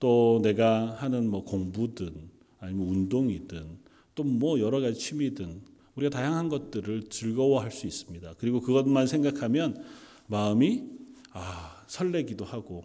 또 0.00 0.40
내가 0.42 0.94
하는 0.96 1.30
뭐 1.30 1.44
공부든 1.44 2.30
아니면 2.58 2.88
운동이든 2.88 3.78
또 4.16 4.24
뭐 4.24 4.58
여러 4.58 4.80
가지 4.80 4.98
취미든 4.98 5.62
우리가 5.94 6.10
다양한 6.10 6.48
것들을 6.48 7.04
즐거워할 7.10 7.70
수 7.70 7.86
있습니다. 7.86 8.34
그리고 8.38 8.60
그것만 8.60 9.06
생각하면 9.06 9.84
마음이 10.26 10.82
아 11.30 11.84
설레기도 11.86 12.44
하고 12.44 12.82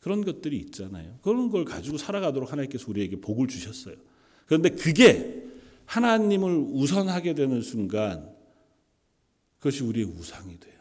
그런 0.00 0.24
것들이 0.24 0.58
있잖아요. 0.58 1.18
그런 1.22 1.50
걸 1.50 1.64
가지고 1.64 1.98
살아가도록 1.98 2.50
하나님께서 2.50 2.86
우리에게 2.88 3.20
복을 3.20 3.46
주셨어요. 3.46 3.94
그런데 4.46 4.70
그게 4.70 5.44
하나님을 5.84 6.68
우선하게 6.72 7.34
되는 7.34 7.60
순간 7.60 8.34
그것이 9.58 9.82
우리의 9.82 10.06
우상이 10.06 10.58
돼요. 10.58 10.74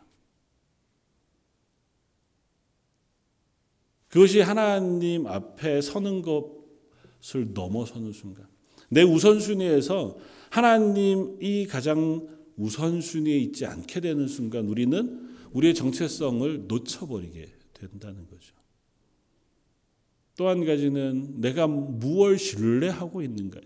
그것이 4.07 4.39
하나님 4.39 5.27
앞에 5.27 5.81
서는 5.81 6.21
것을 6.21 7.53
넘어서는 7.53 8.13
순간 8.13 8.47
내 8.89 9.01
우선순위에서 9.01 10.17
하나님이 10.51 11.67
가장 11.67 12.27
우선순위에 12.55 13.37
있지 13.39 13.65
않게 13.65 13.99
되는 13.99 14.27
순간 14.27 14.67
우리는 14.67 15.35
우리의 15.51 15.73
정체성을 15.73 16.67
놓쳐버리게 16.67 17.45
된다는 17.73 18.25
거죠. 18.27 18.54
또 20.37 20.49
한 20.49 20.65
가지는 20.65 21.39
내가 21.39 21.65
무엇 21.67 22.37
신뢰하고 22.37 23.21
있는가요? 23.21 23.63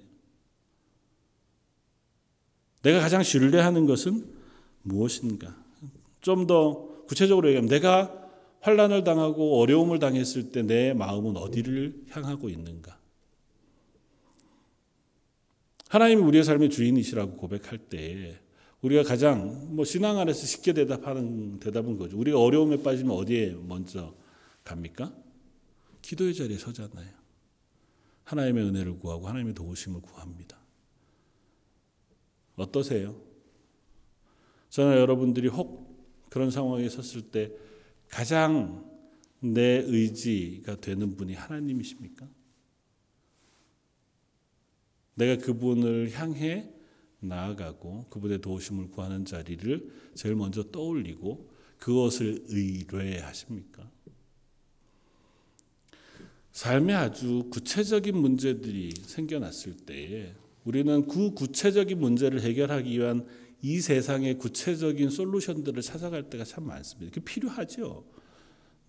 내가 2.83 2.99
가장 2.99 3.23
신뢰하는 3.23 3.85
것은 3.85 4.25
무엇인가? 4.83 5.55
좀 6.21 6.47
더 6.47 6.87
구체적으로 7.07 7.47
얘기하면 7.47 7.69
내가 7.69 8.15
환란을 8.61 9.03
당하고 9.03 9.59
어려움을 9.59 9.99
당했을 9.99 10.51
때 10.51 10.61
내 10.63 10.93
마음은 10.93 11.37
어디를 11.37 12.03
향하고 12.09 12.49
있는가? 12.49 12.97
하나님이 15.89 16.21
우리의 16.21 16.43
삶의 16.43 16.69
주인이시라고 16.69 17.33
고백할 17.33 17.79
때 17.79 18.39
우리가 18.81 19.03
가장 19.03 19.75
뭐 19.75 19.83
신앙 19.85 20.19
안에서 20.19 20.45
쉽게 20.45 20.73
대답하는 20.73 21.59
대답은 21.59 21.97
거죠. 21.97 22.17
우리가 22.17 22.39
어려움에 22.39 22.83
빠지면 22.83 23.15
어디에 23.17 23.55
먼저 23.67 24.13
갑니까? 24.63 25.11
기도의 26.09 26.33
자리에 26.33 26.57
서잖아요. 26.57 27.07
하나님의 28.23 28.63
은혜를 28.65 28.97
구하고 28.97 29.27
하나님의 29.27 29.53
도우심을 29.53 30.01
구합니다. 30.01 30.57
어떠세요? 32.55 33.21
저는 34.69 34.97
여러분들이 34.97 35.49
혹 35.49 35.87
그런 36.31 36.49
상황에 36.49 36.89
섰을 36.89 37.29
때 37.29 37.51
가장 38.07 38.89
내 39.39 39.83
의지가 39.85 40.77
되는 40.77 41.15
분이 41.15 41.35
하나님이십니까? 41.35 42.27
내가 45.13 45.39
그분을 45.45 46.11
향해 46.13 46.73
나아가고 47.19 48.07
그분의 48.09 48.41
도우심을 48.41 48.89
구하는 48.89 49.25
자리를 49.25 50.11
제일 50.15 50.35
먼저 50.35 50.71
떠올리고 50.71 51.51
그것을 51.77 52.45
의뢰하십니까? 52.47 53.91
삶에 56.59 56.93
아주 56.93 57.45
구체적인 57.51 58.17
문제들이 58.17 58.91
생겨났을 59.03 59.77
때에 59.77 60.33
우리는 60.65 61.07
그 61.07 61.33
구체적인 61.33 61.97
문제를 61.97 62.41
해결하기 62.41 62.99
위한 62.99 63.25
이 63.61 63.79
세상의 63.79 64.37
구체적인 64.37 65.09
솔루션들을 65.09 65.81
찾아갈 65.81 66.23
때가 66.29 66.43
참 66.43 66.67
많습니다. 66.67 67.13
그 67.15 67.21
필요하죠. 67.21 68.03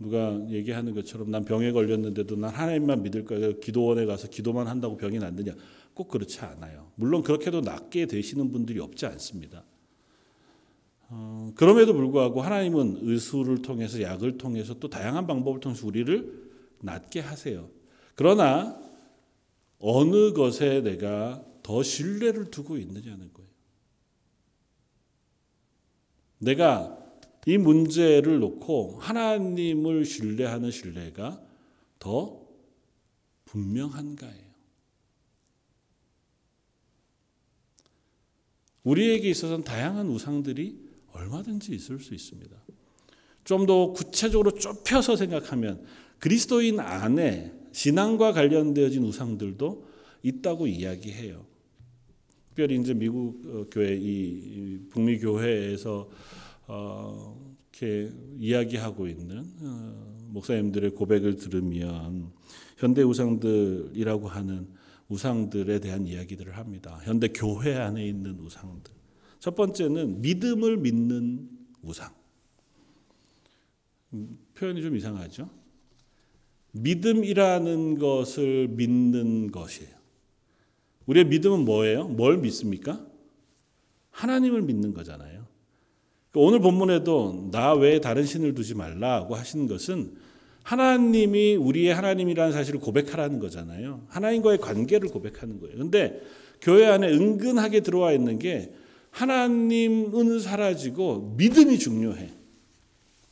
누가 0.00 0.36
얘기하는 0.50 0.94
것처럼 0.94 1.30
난 1.30 1.44
병에 1.44 1.70
걸렸는데도 1.70 2.34
난 2.34 2.50
하나님만 2.50 3.04
믿을 3.04 3.24
거예요. 3.24 3.60
기도원에 3.60 4.04
가서 4.04 4.26
기도만 4.26 4.66
한다고 4.66 4.96
병이 4.96 5.20
낫느냐? 5.20 5.54
꼭 5.94 6.08
그렇지 6.08 6.40
않아요. 6.40 6.90
물론 6.96 7.22
그렇게도 7.22 7.60
낫게 7.60 8.06
되시는 8.06 8.50
분들이 8.50 8.80
없지 8.80 9.06
않습니다. 9.06 9.62
어, 11.08 11.52
그럼에도 11.54 11.94
불구하고 11.94 12.42
하나님은 12.42 12.98
의수를 13.02 13.62
통해서 13.62 14.02
약을 14.02 14.38
통해서 14.38 14.74
또 14.80 14.90
다양한 14.90 15.28
방법을 15.28 15.60
통해서 15.60 15.86
우리를 15.86 16.49
낫게 16.80 17.20
하세요. 17.20 17.70
그러나 18.14 18.80
어느 19.78 20.32
것에 20.32 20.80
내가 20.82 21.44
더 21.62 21.82
신뢰를 21.82 22.50
두고 22.50 22.76
있느냐는 22.78 23.32
거예요. 23.32 23.50
내가 26.38 26.96
이 27.46 27.56
문제를 27.58 28.40
놓고 28.40 28.98
하나님을 29.00 30.04
신뢰하는 30.04 30.70
신뢰가 30.70 31.42
더 31.98 32.46
분명한가예요. 33.46 34.50
우리에게 38.84 39.28
있어서는 39.28 39.64
다양한 39.64 40.08
우상들이 40.08 40.88
얼마든지 41.12 41.74
있을 41.74 41.98
수 42.00 42.14
있습니다. 42.14 42.56
좀 43.44 43.66
더 43.66 43.92
구체적으로 43.92 44.52
좁혀서 44.52 45.16
생각하면 45.16 45.84
그리스도인 46.20 46.80
안에 46.80 47.52
신앙과 47.72 48.32
관련되어진 48.32 49.02
우상들도 49.04 49.88
있다고 50.22 50.66
이야기해요. 50.66 51.44
특별히 52.50 52.78
이제 52.78 52.94
미국 52.94 53.42
어, 53.46 53.66
교회 53.70 53.96
이 53.96 54.80
북미 54.90 55.18
교회에서 55.18 56.10
어, 56.66 57.40
이렇게 57.72 58.12
이야기하고 58.38 59.08
있는 59.08 59.44
어, 59.62 60.26
목사님들의 60.28 60.90
고백을 60.90 61.36
들으면 61.36 62.30
현대 62.76 63.02
우상들이라고 63.02 64.28
하는 64.28 64.68
우상들에 65.08 65.80
대한 65.80 66.06
이야기들을 66.06 66.56
합니다. 66.56 67.00
현대 67.02 67.28
교회 67.28 67.74
안에 67.76 68.06
있는 68.06 68.38
우상들. 68.38 68.92
첫 69.38 69.54
번째는 69.54 70.20
믿음을 70.20 70.76
믿는 70.76 71.48
우상. 71.82 72.12
음, 74.12 74.38
표현이 74.54 74.82
좀 74.82 74.96
이상하죠? 74.96 75.59
믿음이라는 76.72 77.98
것을 77.98 78.68
믿는 78.68 79.50
것이에요. 79.50 79.90
우리의 81.06 81.26
믿음은 81.26 81.64
뭐예요? 81.64 82.04
뭘 82.08 82.38
믿습니까? 82.38 83.04
하나님을 84.10 84.62
믿는 84.62 84.94
거잖아요. 84.94 85.46
그러니까 86.30 86.48
오늘 86.48 86.60
본문에도 86.60 87.48
나 87.50 87.74
외에 87.74 88.00
다른 88.00 88.24
신을 88.24 88.54
두지 88.54 88.74
말라고 88.74 89.34
하신 89.34 89.66
것은 89.66 90.14
하나님이 90.62 91.56
우리의 91.56 91.94
하나님이라는 91.94 92.52
사실을 92.52 92.78
고백하라는 92.80 93.40
거잖아요. 93.40 94.04
하나님과의 94.08 94.58
관계를 94.58 95.08
고백하는 95.08 95.58
거예요. 95.58 95.76
근데 95.76 96.20
교회 96.60 96.86
안에 96.86 97.08
은근하게 97.08 97.80
들어와 97.80 98.12
있는 98.12 98.38
게 98.38 98.72
하나님은 99.10 100.38
사라지고 100.38 101.34
믿음이 101.36 101.78
중요해. 101.78 102.39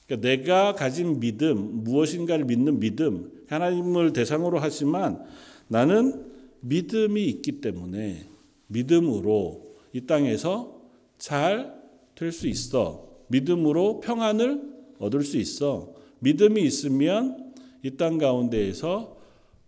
그러니까 0.08 0.28
내가 0.28 0.74
가진 0.74 1.20
믿음, 1.20 1.84
무엇인가를 1.84 2.46
믿는 2.46 2.80
믿음, 2.80 3.30
하나님을 3.48 4.12
대상으로 4.12 4.58
하지만 4.58 5.24
나는 5.68 6.26
믿음이 6.60 7.24
있기 7.26 7.60
때문에 7.60 8.26
믿음으로 8.66 9.76
이 9.92 10.06
땅에서 10.06 10.82
잘 11.18 11.78
될 12.18 12.32
수 12.32 12.48
있어. 12.48 13.06
믿음으로 13.28 14.00
평안을 14.00 14.96
얻을 14.98 15.22
수 15.22 15.36
있어. 15.36 15.94
믿음이 16.18 16.62
있으면 16.62 17.54
이 17.84 17.96
땅 17.96 18.18
가운데에서 18.18 19.16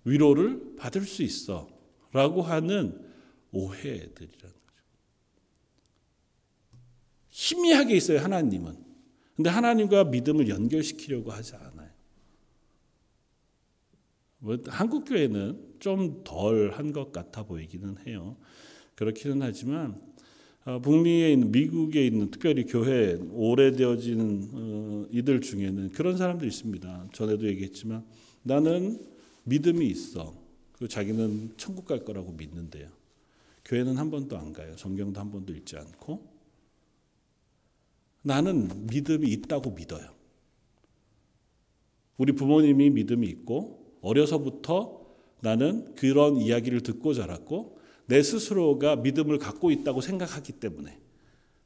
위로를 0.05 0.75
받을 0.77 1.03
수 1.03 1.23
있어. 1.23 1.69
라고 2.13 2.43
하는 2.43 2.99
오해들이라는 3.53 4.35
거죠. 4.41 4.55
희미하게 7.31 7.97
있어요, 7.97 8.19
하나님은. 8.19 8.90
근데 9.41 9.49
하나님과 9.49 10.05
믿음을 10.05 10.51
연결시키려고 10.51 11.31
하지 11.33 11.55
않아요. 11.57 11.89
뭐 14.39 14.59
한국 14.67 15.07
교회는 15.07 15.77
좀 15.79 16.23
덜 16.25 16.73
한 16.73 16.93
것 16.93 17.11
같아 17.11 17.45
보이기는 17.45 17.97
해요. 18.07 18.37
그렇기는 18.97 19.41
하지만 19.41 19.99
어, 20.67 20.79
북미에 20.81 21.33
있는 21.33 21.51
미국에 21.53 22.07
있는 22.07 22.31
특별히 22.31 22.67
교회 22.67 23.15
오래되어진 23.33 24.51
어, 24.53 25.07
이들 25.11 25.41
중에는 25.41 25.93
그런 25.93 26.19
사람도 26.19 26.45
있습니다. 26.45 27.09
전에도 27.15 27.47
얘기했지만 27.47 28.05
나는 28.43 29.01
믿음이 29.45 29.87
있어. 29.87 30.35
그 30.73 30.87
자기는 30.87 31.55
천국 31.57 31.87
갈 31.87 32.01
거라고 32.01 32.33
믿는데요. 32.33 32.89
교회는 33.65 33.97
한 33.97 34.11
번도 34.11 34.37
안 34.37 34.53
가요. 34.53 34.77
성경도 34.77 35.19
한 35.19 35.31
번도 35.31 35.55
읽지 35.55 35.79
않고 35.79 36.30
나는 38.23 38.87
믿음이 38.87 39.29
있다고 39.29 39.73
믿어요. 39.73 40.15
우리 42.17 42.33
부모님이 42.33 42.91
믿음이 42.91 43.27
있고 43.29 43.97
어려서부터 44.03 45.01
나는 45.41 45.95
그런 45.95 46.37
이야기를 46.37 46.83
듣고 46.83 47.15
자랐고 47.15 47.79
내 48.07 48.23
스스로가 48.23 48.97
믿음을 48.97 49.39
갖고 49.39 49.71
있다고 49.71 50.01
생각하기 50.01 50.55
때문에 50.55 51.01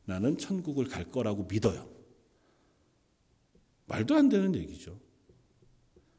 나는 0.05 0.39
천국을 0.39 0.87
갈 0.87 1.11
거라고 1.11 1.47
믿어요. 1.51 1.89
말도 3.87 4.15
안 4.15 4.29
되는 4.29 4.55
얘기죠. 4.55 4.99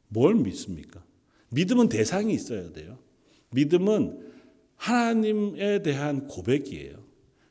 뭘 0.08 0.36
믿습니까? 0.36 1.04
믿음은 1.50 1.90
대상이 1.90 2.34
있어야 2.34 2.72
돼요. 2.74 3.00
믿음은 3.52 4.34
하나님에 4.76 5.82
대한 5.82 6.28
고백이에요. 6.28 7.06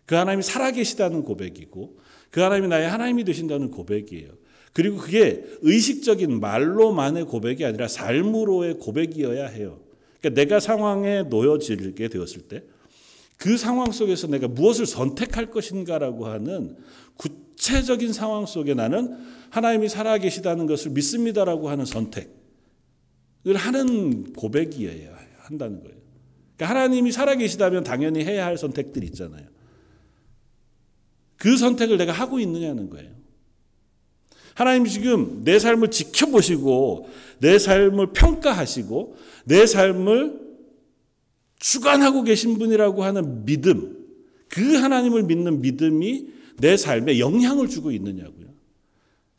그 0.07 0.14
하나님이 0.14 0.43
살아계시다는 0.43 1.24
고백이고, 1.24 1.99
그 2.35 2.41
하나님이 2.41 2.66
나의 2.66 2.89
하나님이 2.89 3.22
되신다는 3.22 3.70
고백이에요. 3.70 4.30
그리고 4.72 4.97
그게 4.97 5.45
의식적인 5.62 6.41
말로만의 6.41 7.26
고백이 7.26 7.64
아니라 7.64 7.87
삶으로의 7.87 8.80
고백이어야 8.80 9.47
해요. 9.47 9.80
그러니까 10.20 10.43
내가 10.43 10.59
상황에 10.59 11.22
놓여지게 11.22 12.09
되었을 12.09 12.43
때 12.43 12.74
그 13.37 13.57
상황 13.57 13.93
속에서 13.93 14.26
내가 14.26 14.49
무엇을 14.49 14.87
선택할 14.87 15.51
것인가라고 15.51 16.26
하는 16.26 16.76
구체적인 17.16 18.12
상황 18.12 18.47
속에 18.47 18.74
나는 18.74 19.16
하나님이 19.51 19.89
살아계시다는 19.89 20.66
것을 20.66 20.93
믿습니다라고 20.93 21.68
하는 21.68 21.85
선택을 21.85 22.30
하는 23.55 24.32
고백이어야 24.32 25.14
한다는 25.39 25.82
거예요. 25.82 25.97
그러니까 26.57 26.80
하나님이 26.80 27.12
살아계시다면 27.12 27.85
당연히 27.85 28.24
해야 28.24 28.47
할 28.47 28.57
선택들이 28.57 29.07
있잖아요. 29.09 29.47
그 31.45 31.59
선택을 31.59 31.99
내가 31.99 32.11
하고 32.11 32.40
있느냐는 32.40 32.88
거예요. 32.88 33.11
하나님 34.55 34.86
지금 34.86 35.42
내 35.45 35.59
삶을 35.59 35.90
지켜보시고 35.90 37.11
내 37.40 37.59
삶을 37.59 38.14
평가하시고 38.14 39.16
내 39.45 39.66
삶을 39.66 40.40
주관하고 41.59 42.22
계신 42.22 42.57
분이라고 42.57 43.05
하는 43.05 43.45
믿음, 43.45 44.07
그 44.49 44.76
하나님을 44.76 45.24
믿는 45.24 45.61
믿음이 45.61 46.28
내 46.61 46.78
삶에 46.78 47.18
영향을 47.18 47.68
주고 47.68 47.90
있느냐고요. 47.90 48.47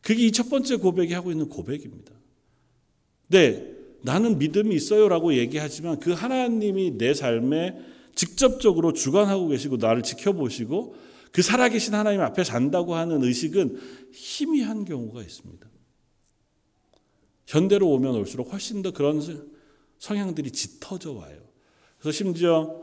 그게 0.00 0.26
이 0.26 0.30
첫 0.30 0.48
번째 0.48 0.76
고백이 0.76 1.12
하고 1.12 1.32
있는 1.32 1.48
고백입니다. 1.48 2.12
네, 3.26 3.68
나는 4.02 4.38
믿음이 4.38 4.76
있어요라고 4.76 5.34
얘기하지만 5.34 5.98
그 5.98 6.12
하나님이 6.12 6.98
내 6.98 7.14
삶에 7.14 7.76
직접적으로 8.14 8.92
주관하고 8.92 9.48
계시고 9.48 9.78
나를 9.78 10.04
지켜보시고 10.04 11.15
그 11.36 11.42
살아계신 11.42 11.92
하나님 11.92 12.22
앞에 12.22 12.44
산다고 12.44 12.94
하는 12.94 13.22
의식은 13.22 13.78
희미한 14.10 14.86
경우가 14.86 15.20
있습니다. 15.20 15.68
현대로 17.46 17.90
오면 17.90 18.14
올수록 18.14 18.54
훨씬 18.54 18.80
더 18.80 18.90
그런 18.90 19.20
성향들이 19.98 20.50
짙어져 20.50 21.12
와요. 21.12 21.38
그래서 21.98 22.16
심지어 22.16 22.82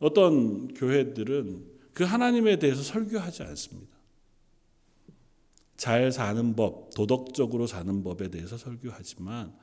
어떤 0.00 0.74
교회들은 0.74 1.66
그 1.92 2.02
하나님에 2.02 2.58
대해서 2.58 2.82
설교하지 2.82 3.44
않습니다. 3.44 3.96
잘 5.76 6.10
사는 6.10 6.56
법, 6.56 6.92
도덕적으로 6.94 7.68
사는 7.68 8.02
법에 8.02 8.28
대해서 8.28 8.56
설교하지만 8.56 9.54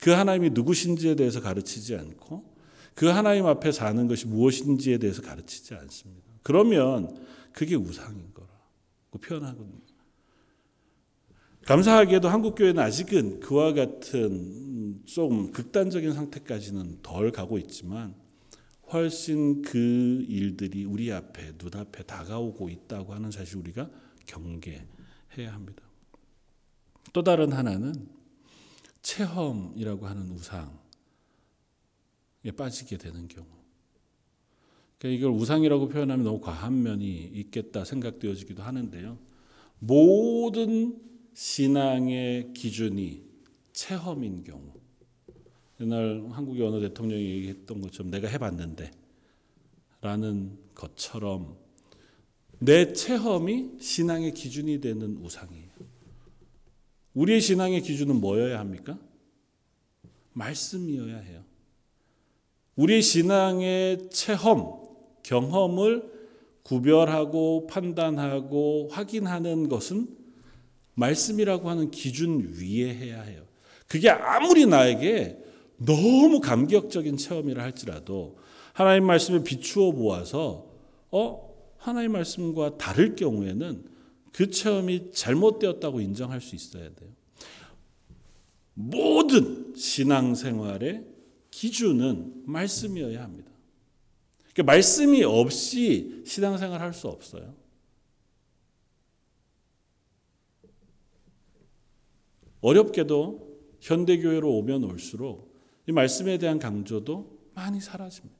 그 0.00 0.12
하나님이 0.12 0.48
누구신지에 0.54 1.14
대해서 1.14 1.42
가르치지 1.42 1.94
않고 1.94 2.56
그 2.94 3.04
하나님 3.04 3.44
앞에 3.44 3.70
사는 3.70 4.08
것이 4.08 4.26
무엇인지에 4.28 4.96
대해서 4.96 5.20
가르치지 5.20 5.74
않습니다. 5.74 6.25
그러면 6.46 7.26
그게 7.50 7.74
우상인 7.74 8.32
거라고 8.32 9.18
표현하거든요. 9.20 9.80
감사하게도 11.66 12.28
한국 12.28 12.54
교회는 12.54 12.80
아직은 12.80 13.40
그와 13.40 13.72
같은 13.72 15.02
좀 15.06 15.50
극단적인 15.50 16.12
상태까지는 16.12 17.02
덜 17.02 17.32
가고 17.32 17.58
있지만 17.58 18.14
훨씬 18.92 19.60
그 19.62 20.24
일들이 20.28 20.84
우리 20.84 21.10
앞에 21.10 21.54
눈앞에 21.58 22.04
다가오고 22.04 22.68
있다고 22.68 23.12
하는 23.12 23.32
사실 23.32 23.56
우리가 23.56 23.90
경계해야 24.26 25.52
합니다. 25.52 25.82
또 27.12 27.24
다른 27.24 27.52
하나는 27.52 28.08
체험이라고 29.02 30.06
하는 30.06 30.30
우상에 30.30 30.70
빠지게 32.56 32.98
되는 32.98 33.26
경우. 33.26 33.55
그러니까 34.98 35.18
이걸 35.18 35.30
우상이라고 35.32 35.88
표현하면 35.88 36.24
너무 36.24 36.40
과한 36.40 36.82
면이 36.82 37.30
있겠다 37.34 37.84
생각되어지기도 37.84 38.62
하는데요. 38.62 39.18
모든 39.78 40.98
신앙의 41.34 42.52
기준이 42.54 43.22
체험인 43.72 44.42
경우. 44.44 44.72
옛날 45.80 46.26
한국의 46.30 46.66
어느 46.66 46.80
대통령이 46.80 47.22
얘기했던 47.22 47.82
것처럼 47.82 48.10
내가 48.10 48.28
해봤는데 48.28 48.90
라는 50.00 50.58
것처럼 50.74 51.58
내 52.58 52.94
체험이 52.94 53.72
신앙의 53.80 54.32
기준이 54.32 54.80
되는 54.80 55.18
우상이에요. 55.18 55.66
우리의 57.12 57.40
신앙의 57.40 57.82
기준은 57.82 58.20
뭐여야 58.20 58.58
합니까? 58.58 58.98
말씀이어야 60.32 61.18
해요. 61.18 61.44
우리 62.76 63.00
신앙의 63.00 64.10
체험, 64.10 64.85
경험을 65.26 66.10
구별하고 66.62 67.66
판단하고 67.66 68.88
확인하는 68.90 69.68
것은 69.68 70.08
말씀이라고 70.94 71.68
하는 71.68 71.90
기준 71.90 72.54
위에 72.56 72.94
해야 72.94 73.22
해요. 73.22 73.42
그게 73.86 74.08
아무리 74.08 74.66
나에게 74.66 75.38
너무 75.78 76.40
감격적인 76.40 77.18
체험이라 77.18 77.62
할지라도 77.62 78.38
하나님 78.72 79.04
말씀에 79.04 79.42
비추어 79.42 79.92
보아서 79.92 80.66
어 81.10 81.54
하나님 81.76 82.12
말씀과 82.12 82.78
다를 82.78 83.14
경우에는 83.14 83.84
그 84.32 84.50
체험이 84.50 85.12
잘못되었다고 85.12 86.00
인정할 86.00 86.40
수 86.40 86.54
있어야 86.56 86.84
돼요. 86.94 87.10
모든 88.74 89.74
신앙생활의 89.74 91.04
기준은 91.50 92.42
말씀이어야 92.44 93.22
합니다. 93.22 93.55
그러니까 94.56 94.72
말씀이 94.72 95.22
없이 95.22 96.22
신앙생활 96.24 96.80
할 96.80 96.94
수 96.94 97.08
없어요. 97.08 97.54
어렵게도 102.62 103.58
현대교회로 103.80 104.50
오면 104.50 104.84
올수록 104.84 105.54
이 105.86 105.92
말씀에 105.92 106.38
대한 106.38 106.58
강조도 106.58 107.38
많이 107.54 107.80
사라집니다. 107.80 108.34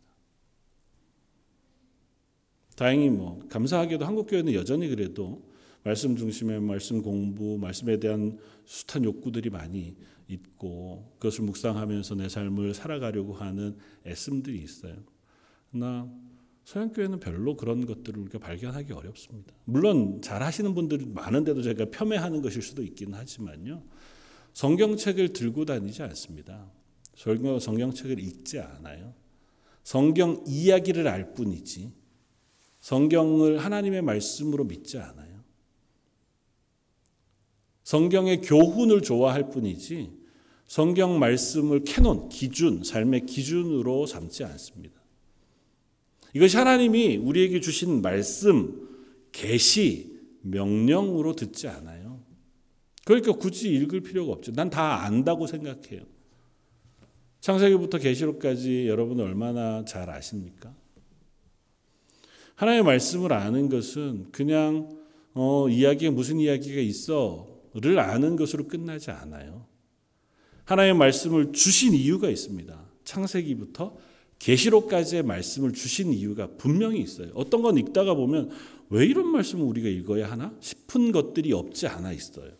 다행히 2.77 3.11
뭐 3.11 3.39
감사하게도 3.51 4.05
한국 4.07 4.27
교회는 4.27 4.55
여전히 4.55 4.89
그래도 4.89 5.47
말씀 5.85 6.17
중심의 6.17 6.61
말씀 6.61 7.03
공부, 7.03 7.59
말씀에 7.59 8.01
대한 8.01 8.39
숱한 8.65 9.05
욕구들이 9.05 9.51
많이 9.51 9.95
있고 10.29 11.13
그것을 11.19 11.45
묵상하면서 11.45 12.15
내 12.17 12.29
삶을 12.29 12.73
살아가려고 12.75 13.35
하는 13.35 13.77
애씀들이 14.07 14.59
있어요. 14.63 14.97
그러나 15.77 16.11
서양교회는 16.65 17.21
별로 17.21 17.57
그런 17.57 17.87
것들을 17.87 18.19
우리가 18.21 18.39
발견하기 18.39 18.93
어렵습니다. 18.93 19.55
물론 19.65 20.21
잘 20.23 20.43
하시는 20.43 20.75
분들이 20.75 21.05
많은데도 21.07 21.63
제가 21.63 21.87
폄훼하는 21.91 22.43
것일 22.43 22.63
수도 22.63 22.83
있긴 22.83 23.15
하지만요. 23.15 23.85
성경책을 24.55 25.33
들고 25.33 25.65
다니지 25.65 26.03
않습니다. 26.03 26.71
성경, 27.15 27.59
성경책을 27.61 28.19
읽지 28.19 28.59
않아요. 28.59 29.15
성경 29.85 30.43
이야기를 30.47 31.07
알 31.07 31.35
뿐이지 31.35 31.93
성경을 32.81 33.59
하나님의 33.59 34.03
말씀으로 34.03 34.65
믿지 34.65 34.99
않아요. 34.99 35.45
성경의 37.85 38.41
교훈을 38.41 39.03
좋아할 39.03 39.51
뿐이지 39.51 40.11
성경 40.67 41.21
말씀을 41.21 41.85
캐논, 41.85 42.29
기준, 42.29 42.83
삶의 42.83 43.27
기준으로 43.27 44.07
삼지 44.07 44.43
않습니다. 44.43 44.96
이것이 46.37 46.59
하나님이 46.59 47.17
우리에게 47.17 47.61
주신 47.61 48.03
말씀, 48.03 48.87
계시, 49.33 50.21
명령으로 50.43 51.35
듣지 51.35 51.67
않아요. 51.67 52.21
그러니까 53.07 53.33
굳이 53.33 53.73
읽을 53.73 54.03
필요가 54.03 54.35
없죠. 54.35 54.53
난 54.53 54.69
다 54.69 55.05
안다고 55.05 55.47
생각해요. 55.47 56.03
창세기부터 57.41 57.97
계시록까지 57.97 58.87
여러분 58.87 59.19
얼마나 59.21 59.83
잘 59.87 60.11
아십니까? 60.11 60.75
하나님의 62.57 62.85
말씀을 62.85 63.33
아는 63.33 63.71
것은 63.71 64.31
그냥 64.31 64.91
어, 65.33 65.71
이야기에 65.71 66.11
무슨 66.11 66.39
이야기가 66.39 66.83
있어를 66.83 67.99
아는 67.99 68.37
것으로 68.37 68.69
끝나지 68.69 69.11
않아요. 69.11 69.65
하나님의 70.67 70.99
말씀을 70.99 71.53
주신 71.53 71.95
이유가 71.95 72.29
있습니다. 72.29 72.79
창세기부터 73.05 73.97
계시록까지의 74.39 75.23
말씀을 75.23 75.73
주신 75.73 76.13
이유가 76.13 76.49
분명히 76.59 77.01
있어요. 77.01 77.31
어떤 77.35 77.63
건 77.63 77.79
읽다가 77.79 78.15
보면 78.15 78.51
왜 78.91 79.07
이런 79.07 79.29
말씀을 79.29 79.65
우리가 79.65 79.89
읽어야 79.89 80.31
하나 80.31 80.55
싶은 80.61 81.13
것들이 81.13 81.53
없지 81.53 81.87
않아 81.87 82.13
있어요. 82.13 82.51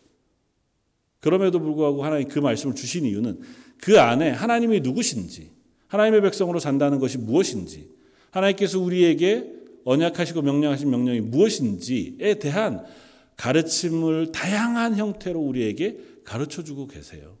그럼에도 1.19 1.59
불구하고 1.59 2.03
하나님 2.03 2.27
그 2.27 2.39
말씀을 2.39 2.75
주신 2.75 3.05
이유는 3.05 3.39
그 3.81 3.99
안에 3.99 4.29
하나님이 4.29 4.81
누구신지, 4.81 5.51
하나님의 5.87 6.21
백성으로 6.21 6.59
산다는 6.59 6.99
것이 6.99 7.17
무엇인지, 7.17 7.89
하나님께서 8.31 8.79
우리에게 8.79 9.53
언약하시고 9.85 10.41
명령하신 10.41 10.89
명령이 10.89 11.21
무엇인지에 11.21 12.35
대한 12.39 12.83
가르침을 13.37 14.31
다양한 14.31 14.97
형태로 14.97 15.39
우리에게 15.39 15.97
가르쳐 16.23 16.63
주고 16.63 16.87
계세요. 16.87 17.37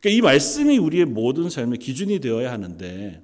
그러니까 0.00 0.18
이 0.18 0.20
말씀이 0.20 0.76
우리의 0.78 1.06
모든 1.06 1.48
삶의 1.48 1.78
기준이 1.78 2.20
되어야 2.20 2.52
하는데 2.52 3.22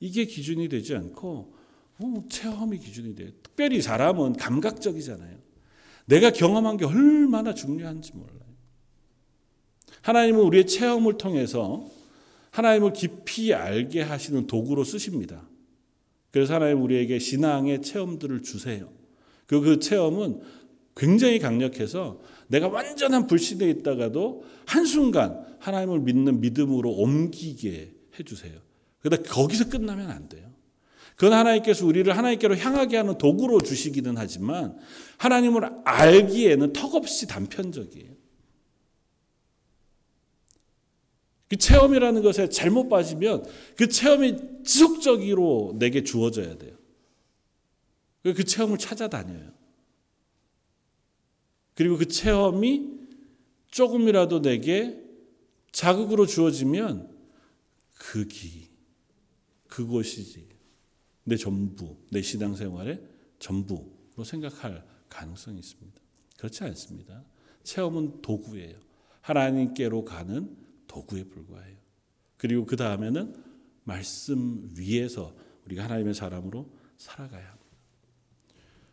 이게 0.00 0.24
기준이 0.24 0.68
되지 0.68 0.94
않고 0.94 1.54
어, 1.98 2.24
체험이 2.28 2.78
기준이 2.78 3.14
돼요. 3.14 3.30
특별히 3.42 3.80
사람은 3.80 4.34
감각적이잖아요. 4.34 5.38
내가 6.06 6.30
경험한 6.30 6.76
게 6.76 6.84
얼마나 6.84 7.54
중요한지 7.54 8.12
몰라요. 8.14 8.46
하나님은 10.02 10.40
우리의 10.40 10.66
체험을 10.66 11.18
통해서 11.18 11.88
하나님을 12.50 12.92
깊이 12.92 13.52
알게 13.52 14.02
하시는 14.02 14.46
도구로 14.46 14.84
쓰십니다. 14.84 15.48
그래서 16.30 16.54
하나님 16.54 16.82
우리에게 16.82 17.18
신앙의 17.18 17.82
체험들을 17.82 18.42
주세요. 18.42 18.90
그, 19.46 19.60
그 19.60 19.78
체험은 19.78 20.40
굉장히 20.96 21.38
강력해서 21.38 22.20
내가 22.48 22.68
완전한 22.68 23.26
불신에 23.26 23.68
있다가도 23.68 24.44
한순간 24.66 25.44
하나님을 25.58 26.00
믿는 26.00 26.40
믿음으로 26.40 26.90
옮기게 26.90 27.92
해주세요. 28.18 28.65
그런데 29.06 29.28
거기서 29.28 29.68
끝나면 29.68 30.10
안 30.10 30.28
돼요. 30.28 30.52
그건 31.14 31.32
하나님께서 31.32 31.86
우리를 31.86 32.14
하나님께로 32.16 32.56
향하게 32.56 32.96
하는 32.96 33.16
도구로 33.16 33.60
주시기는 33.60 34.16
하지만 34.16 34.76
하나님을 35.18 35.70
알기에는 35.84 36.72
턱없이 36.72 37.28
단편적이에요. 37.28 38.10
그 41.48 41.56
체험이라는 41.56 42.20
것에 42.20 42.48
잘못 42.48 42.88
빠지면 42.88 43.44
그 43.76 43.88
체험이 43.88 44.38
지속적으로 44.64 45.76
내게 45.78 46.02
주어져야 46.02 46.58
돼요. 46.58 46.74
그 48.24 48.42
체험을 48.42 48.76
찾아다녀요. 48.76 49.52
그리고 51.74 51.96
그 51.96 52.08
체험이 52.08 52.90
조금이라도 53.70 54.42
내게 54.42 55.00
자극으로 55.70 56.26
주어지면 56.26 57.14
그기, 57.94 58.66
그것이지. 59.76 60.48
내 61.24 61.36
전부, 61.36 61.98
내 62.10 62.22
신앙 62.22 62.54
생활의 62.54 63.02
전부로 63.38 64.24
생각할 64.24 64.82
가능성이 65.10 65.58
있습니다. 65.58 66.00
그렇지 66.38 66.64
않습니다. 66.64 67.22
체험은 67.62 68.22
도구예요. 68.22 68.78
하나님께로 69.20 70.06
가는 70.06 70.56
도구에 70.86 71.24
불과해요. 71.24 71.76
그리고 72.38 72.64
그 72.64 72.76
다음에는 72.76 73.34
말씀 73.84 74.70
위에서 74.78 75.36
우리가 75.66 75.84
하나님의 75.84 76.14
사람으로 76.14 76.72
살아가야 76.96 77.44
합니다. 77.46 77.66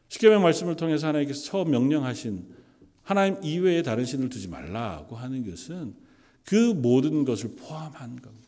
십계명 0.09 0.43
말씀을 0.43 0.75
통해서 0.75 1.07
하나님께서 1.07 1.43
처음 1.43 1.71
명령하신 1.71 2.55
하나님 3.03 3.41
이외에 3.41 3.83
다른 3.83 4.03
신을 4.03 4.27
두지 4.27 4.49
말라고 4.49 5.15
하는 5.15 5.49
것은 5.49 5.95
그 6.43 6.73
모든 6.73 7.23
것을 7.23 7.55
포함한 7.55 8.21
겁니다. 8.21 8.42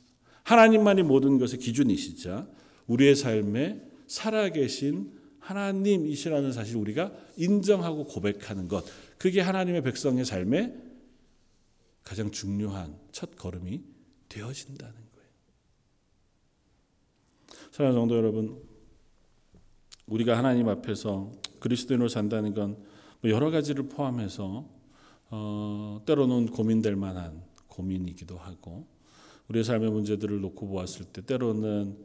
하나님만이 0.46 1.04
모든 1.04 1.38
것의 1.38 1.58
기준이시자 1.60 2.48
우리의 2.88 3.16
삶에 3.16 3.82
살아계신 4.08 5.12
하나님이시라는 5.40 6.54
사실 6.54 6.78
우리가 6.78 7.12
인정하고 7.38 8.06
고백하는 8.06 8.68
것, 8.68 8.84
그게 9.18 9.42
하나님의 9.42 9.84
백성의 9.84 10.26
삶에 10.26 10.76
가장 12.04 12.32
중요한 12.32 12.98
첫 13.12 13.36
걸음이 13.36 13.84
되어진다는 14.30 14.94
거예요. 14.94 15.30
사랑하는 17.72 18.02
성도 18.02 18.16
여러분, 18.16 18.62
우리가 20.08 20.38
하나님 20.38 20.70
앞에서 20.70 21.32
그리스도인으로 21.60 22.08
산다는 22.08 22.54
건뭐 22.54 23.26
여러 23.26 23.50
가지를 23.50 23.90
포함해서 23.90 24.70
어, 25.32 26.02
때로는 26.06 26.48
고민될 26.48 26.96
만한 26.96 27.44
고민이기도 27.68 28.38
하고 28.38 28.95
우리의 29.50 29.64
삶의 29.64 29.92
문제들을 29.92 30.42
놓고 30.42 30.68
보았을 30.68 31.06
때 31.06 31.22
때로는 31.22 31.98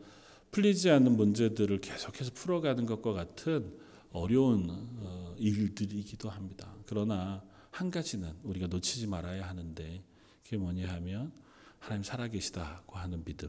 풀리지 0.50 0.90
않는 0.90 1.16
문제들을 1.16 1.80
계속해서 1.80 2.32
풀어가는 2.34 2.86
것과 2.86 3.12
같은 3.12 3.78
어려운 4.12 4.66
어, 4.68 5.34
일들이기도 5.38 6.28
합니다. 6.28 6.74
그러나 6.86 7.42
한 7.70 7.90
가지는 7.90 8.32
우리가 8.42 8.66
놓치지 8.66 9.06
말아야 9.06 9.48
하는데 9.48 10.02
그게 10.42 10.56
뭐냐 10.56 10.92
하면 10.94 11.32
하나님 11.78 12.02
살아계시다고 12.02 12.98
하는 12.98 13.24
믿음 13.24 13.48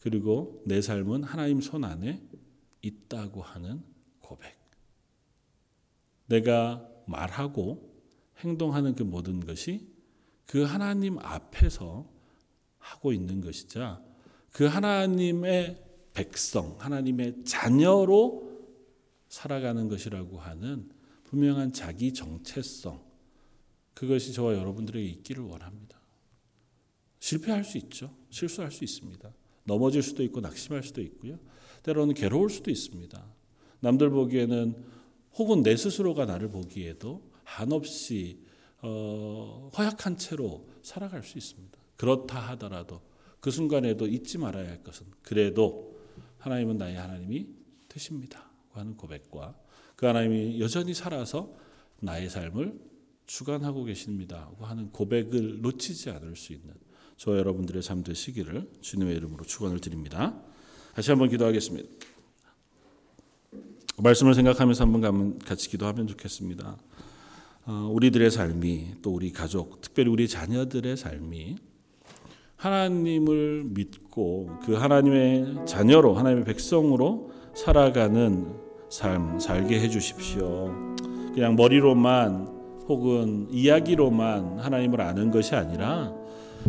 그리고 0.00 0.62
내 0.66 0.80
삶은 0.80 1.24
하나님 1.24 1.60
손 1.60 1.84
안에 1.84 2.22
있다고 2.82 3.42
하는 3.42 3.82
고백. 4.20 4.58
내가 6.26 6.86
말하고 7.06 7.94
행동하는 8.38 8.94
그 8.94 9.02
모든 9.02 9.40
것이 9.40 9.92
그 10.46 10.62
하나님 10.62 11.18
앞에서 11.18 12.13
하고 12.84 13.12
있는 13.12 13.40
것이자 13.40 14.02
그 14.50 14.66
하나님의 14.66 15.82
백성, 16.12 16.76
하나님의 16.78 17.44
자녀로 17.44 18.52
살아가는 19.28 19.88
것이라고 19.88 20.38
하는 20.38 20.88
분명한 21.24 21.72
자기 21.72 22.12
정체성, 22.12 23.02
그것이 23.94 24.32
저와 24.32 24.54
여러분들에게 24.54 25.04
있기를 25.08 25.42
원합니다. 25.42 25.98
실패할 27.18 27.64
수 27.64 27.78
있죠. 27.78 28.14
실수할 28.30 28.70
수 28.70 28.84
있습니다. 28.84 29.32
넘어질 29.64 30.02
수도 30.02 30.22
있고 30.22 30.40
낙심할 30.40 30.82
수도 30.82 31.00
있고요. 31.00 31.38
때로는 31.82 32.14
괴로울 32.14 32.50
수도 32.50 32.70
있습니다. 32.70 33.24
남들 33.80 34.10
보기에는 34.10 34.76
혹은 35.36 35.62
내 35.62 35.76
스스로가 35.76 36.26
나를 36.26 36.48
보기에도 36.50 37.22
한없이 37.42 38.44
어, 38.82 39.70
허약한 39.76 40.16
채로 40.18 40.68
살아갈 40.82 41.24
수 41.24 41.38
있습니다. 41.38 41.83
그렇다 42.04 42.38
하더라도 42.50 43.00
그 43.40 43.50
순간에도 43.50 44.06
잊지 44.06 44.36
말아야 44.36 44.68
할 44.68 44.82
것은 44.82 45.06
그래도 45.22 45.98
하나님은 46.38 46.76
나의 46.76 46.96
하나님이 46.96 47.46
되십니다. 47.88 48.50
하는 48.72 48.94
고백과 48.96 49.56
그 49.96 50.04
하나님이 50.04 50.60
여전히 50.60 50.92
살아서 50.92 51.54
나의 52.00 52.28
삶을 52.28 52.78
주관하고 53.26 53.84
계십니다. 53.84 54.50
하는 54.60 54.90
고백을 54.90 55.62
놓치지 55.62 56.10
않을 56.10 56.36
수 56.36 56.52
있는 56.52 56.74
저 57.16 57.38
여러분들의 57.38 57.82
삶 57.82 58.02
되시기를 58.02 58.70
주님의 58.82 59.16
이름으로 59.16 59.44
축원을 59.44 59.80
드립니다. 59.80 60.38
다시 60.94 61.10
한번 61.10 61.30
기도하겠습니다. 61.30 61.88
말씀을 63.96 64.34
생각하면서 64.34 64.84
한번 64.84 65.38
같이 65.38 65.70
기도하면 65.70 66.06
좋겠습니다. 66.08 66.76
어, 67.66 67.90
우리들의 67.94 68.30
삶이 68.30 68.96
또 69.00 69.14
우리 69.14 69.32
가족, 69.32 69.80
특별히 69.80 70.10
우리 70.10 70.28
자녀들의 70.28 70.98
삶이 70.98 71.56
하나님을 72.56 73.64
믿고 73.66 74.50
그 74.64 74.74
하나님의 74.74 75.66
자녀로 75.66 76.14
하나님의 76.14 76.44
백성으로 76.44 77.30
살아가는 77.54 78.46
삶 78.88 79.38
살게 79.40 79.80
해 79.80 79.88
주십시오. 79.88 80.72
그냥 81.34 81.56
머리로만 81.56 82.48
혹은 82.88 83.48
이야기로만 83.50 84.58
하나님을 84.60 85.00
아는 85.00 85.30
것이 85.30 85.54
아니라 85.54 86.12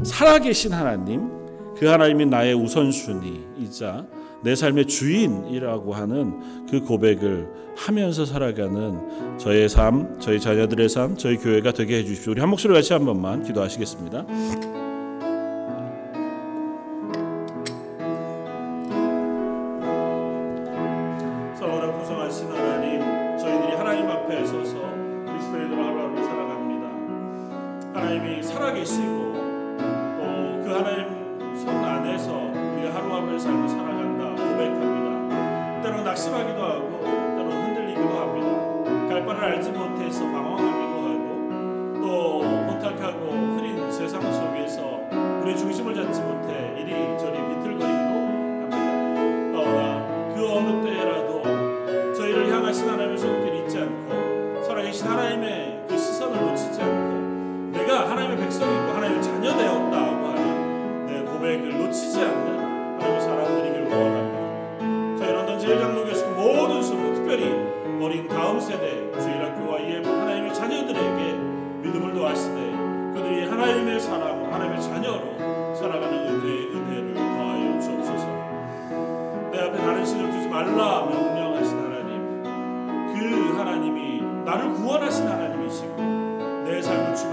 살아계신 0.03 0.73
하나님, 0.73 1.29
그 1.77 1.85
하나님이 1.85 2.25
나의 2.25 2.53
우선순위이자 2.55 4.07
내 4.43 4.55
삶의 4.55 4.85
주인이라고 4.85 5.93
하는 5.93 6.65
그 6.69 6.81
고백을 6.81 7.47
하면서 7.75 8.25
살아가는 8.25 9.37
저의 9.37 9.67
삶, 9.67 10.19
저희 10.19 10.39
자녀들의 10.39 10.87
삶, 10.87 11.17
저희 11.17 11.37
교회가 11.37 11.71
되게 11.73 11.97
해주십시오. 11.97 12.31
우리 12.31 12.41
한 12.41 12.49
목소리 12.49 12.73
같이 12.73 12.93
한 12.93 13.05
번만 13.05 13.43
기도하시겠습니다. 13.43 14.84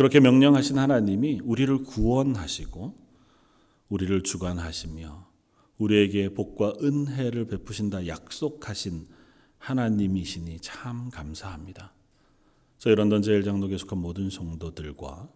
그렇게 0.00 0.18
명령하신 0.18 0.78
하나님이 0.78 1.42
우리를 1.44 1.84
구원하시고 1.84 2.96
우리를 3.90 4.22
주관하시며 4.22 5.28
우리에게 5.76 6.32
복과 6.32 6.72
은혜를 6.82 7.48
베푸신다 7.48 8.06
약속하신 8.06 9.06
하나님이시니 9.58 10.60
참 10.62 11.10
감사합니다. 11.10 11.92
저희 12.78 12.94
런던 12.94 13.20
제일 13.20 13.44
장로에 13.44 13.76
속한 13.76 13.98
모든 13.98 14.30
성도들과 14.30 15.28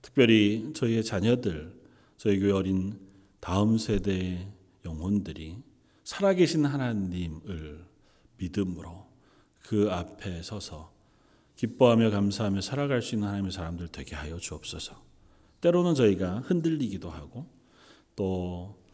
특별히 0.00 0.72
저희의 0.74 1.04
자녀들, 1.04 1.78
저희 2.16 2.40
교회 2.40 2.52
어린 2.52 2.98
다음 3.38 3.76
세대의 3.76 4.50
영혼들이 4.86 5.58
살아계신 6.04 6.64
하나님을 6.64 7.84
믿음으로 8.38 9.08
그 9.60 9.92
앞에 9.92 10.40
서서 10.40 10.95
기뻐하며 11.56 12.10
감사하며 12.10 12.60
살아갈 12.60 13.02
수 13.02 13.14
있는 13.14 13.28
하나님의 13.28 13.52
사람들 13.52 13.88
되게 13.88 14.14
하여 14.14 14.38
주옵소서. 14.38 15.02
때로는 15.60 15.94
저희가 15.94 16.40
흔들리기도 16.40 17.10
하고 17.10 17.46
또 18.14 18.86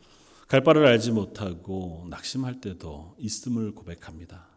갈 0.52 0.62
바를 0.62 0.84
알지 0.84 1.12
못하고 1.12 2.06
낙심할 2.10 2.60
때도 2.60 3.16
있음을 3.18 3.74
고백합니다. 3.74 4.48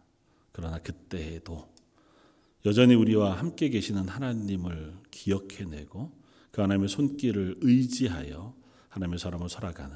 그러나 0.51 0.77
그때에도 0.77 1.69
여전히 2.65 2.95
우리와 2.95 3.31
함께 3.39 3.69
계시는 3.69 4.09
하나님을 4.09 4.93
기억해내고 5.09 6.11
그 6.51 6.59
하나님의 6.59 6.89
손길을 6.89 7.59
의지하여 7.61 8.53
하나님의 8.89 9.19
사람을 9.19 9.47
살아가는 9.47 9.95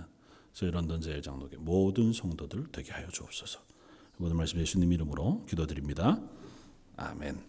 저희 0.53 0.71
런던 0.71 1.01
제일 1.01 1.21
장로교 1.21 1.59
모든 1.59 2.13
성도들 2.13 2.67
되게 2.71 2.93
하여 2.93 3.09
주옵소서. 3.09 3.59
모든 4.15 4.37
말씀 4.37 4.57
예수님 4.57 4.93
이름으로 4.93 5.45
기도드립니다. 5.49 6.17
아멘. 6.95 7.43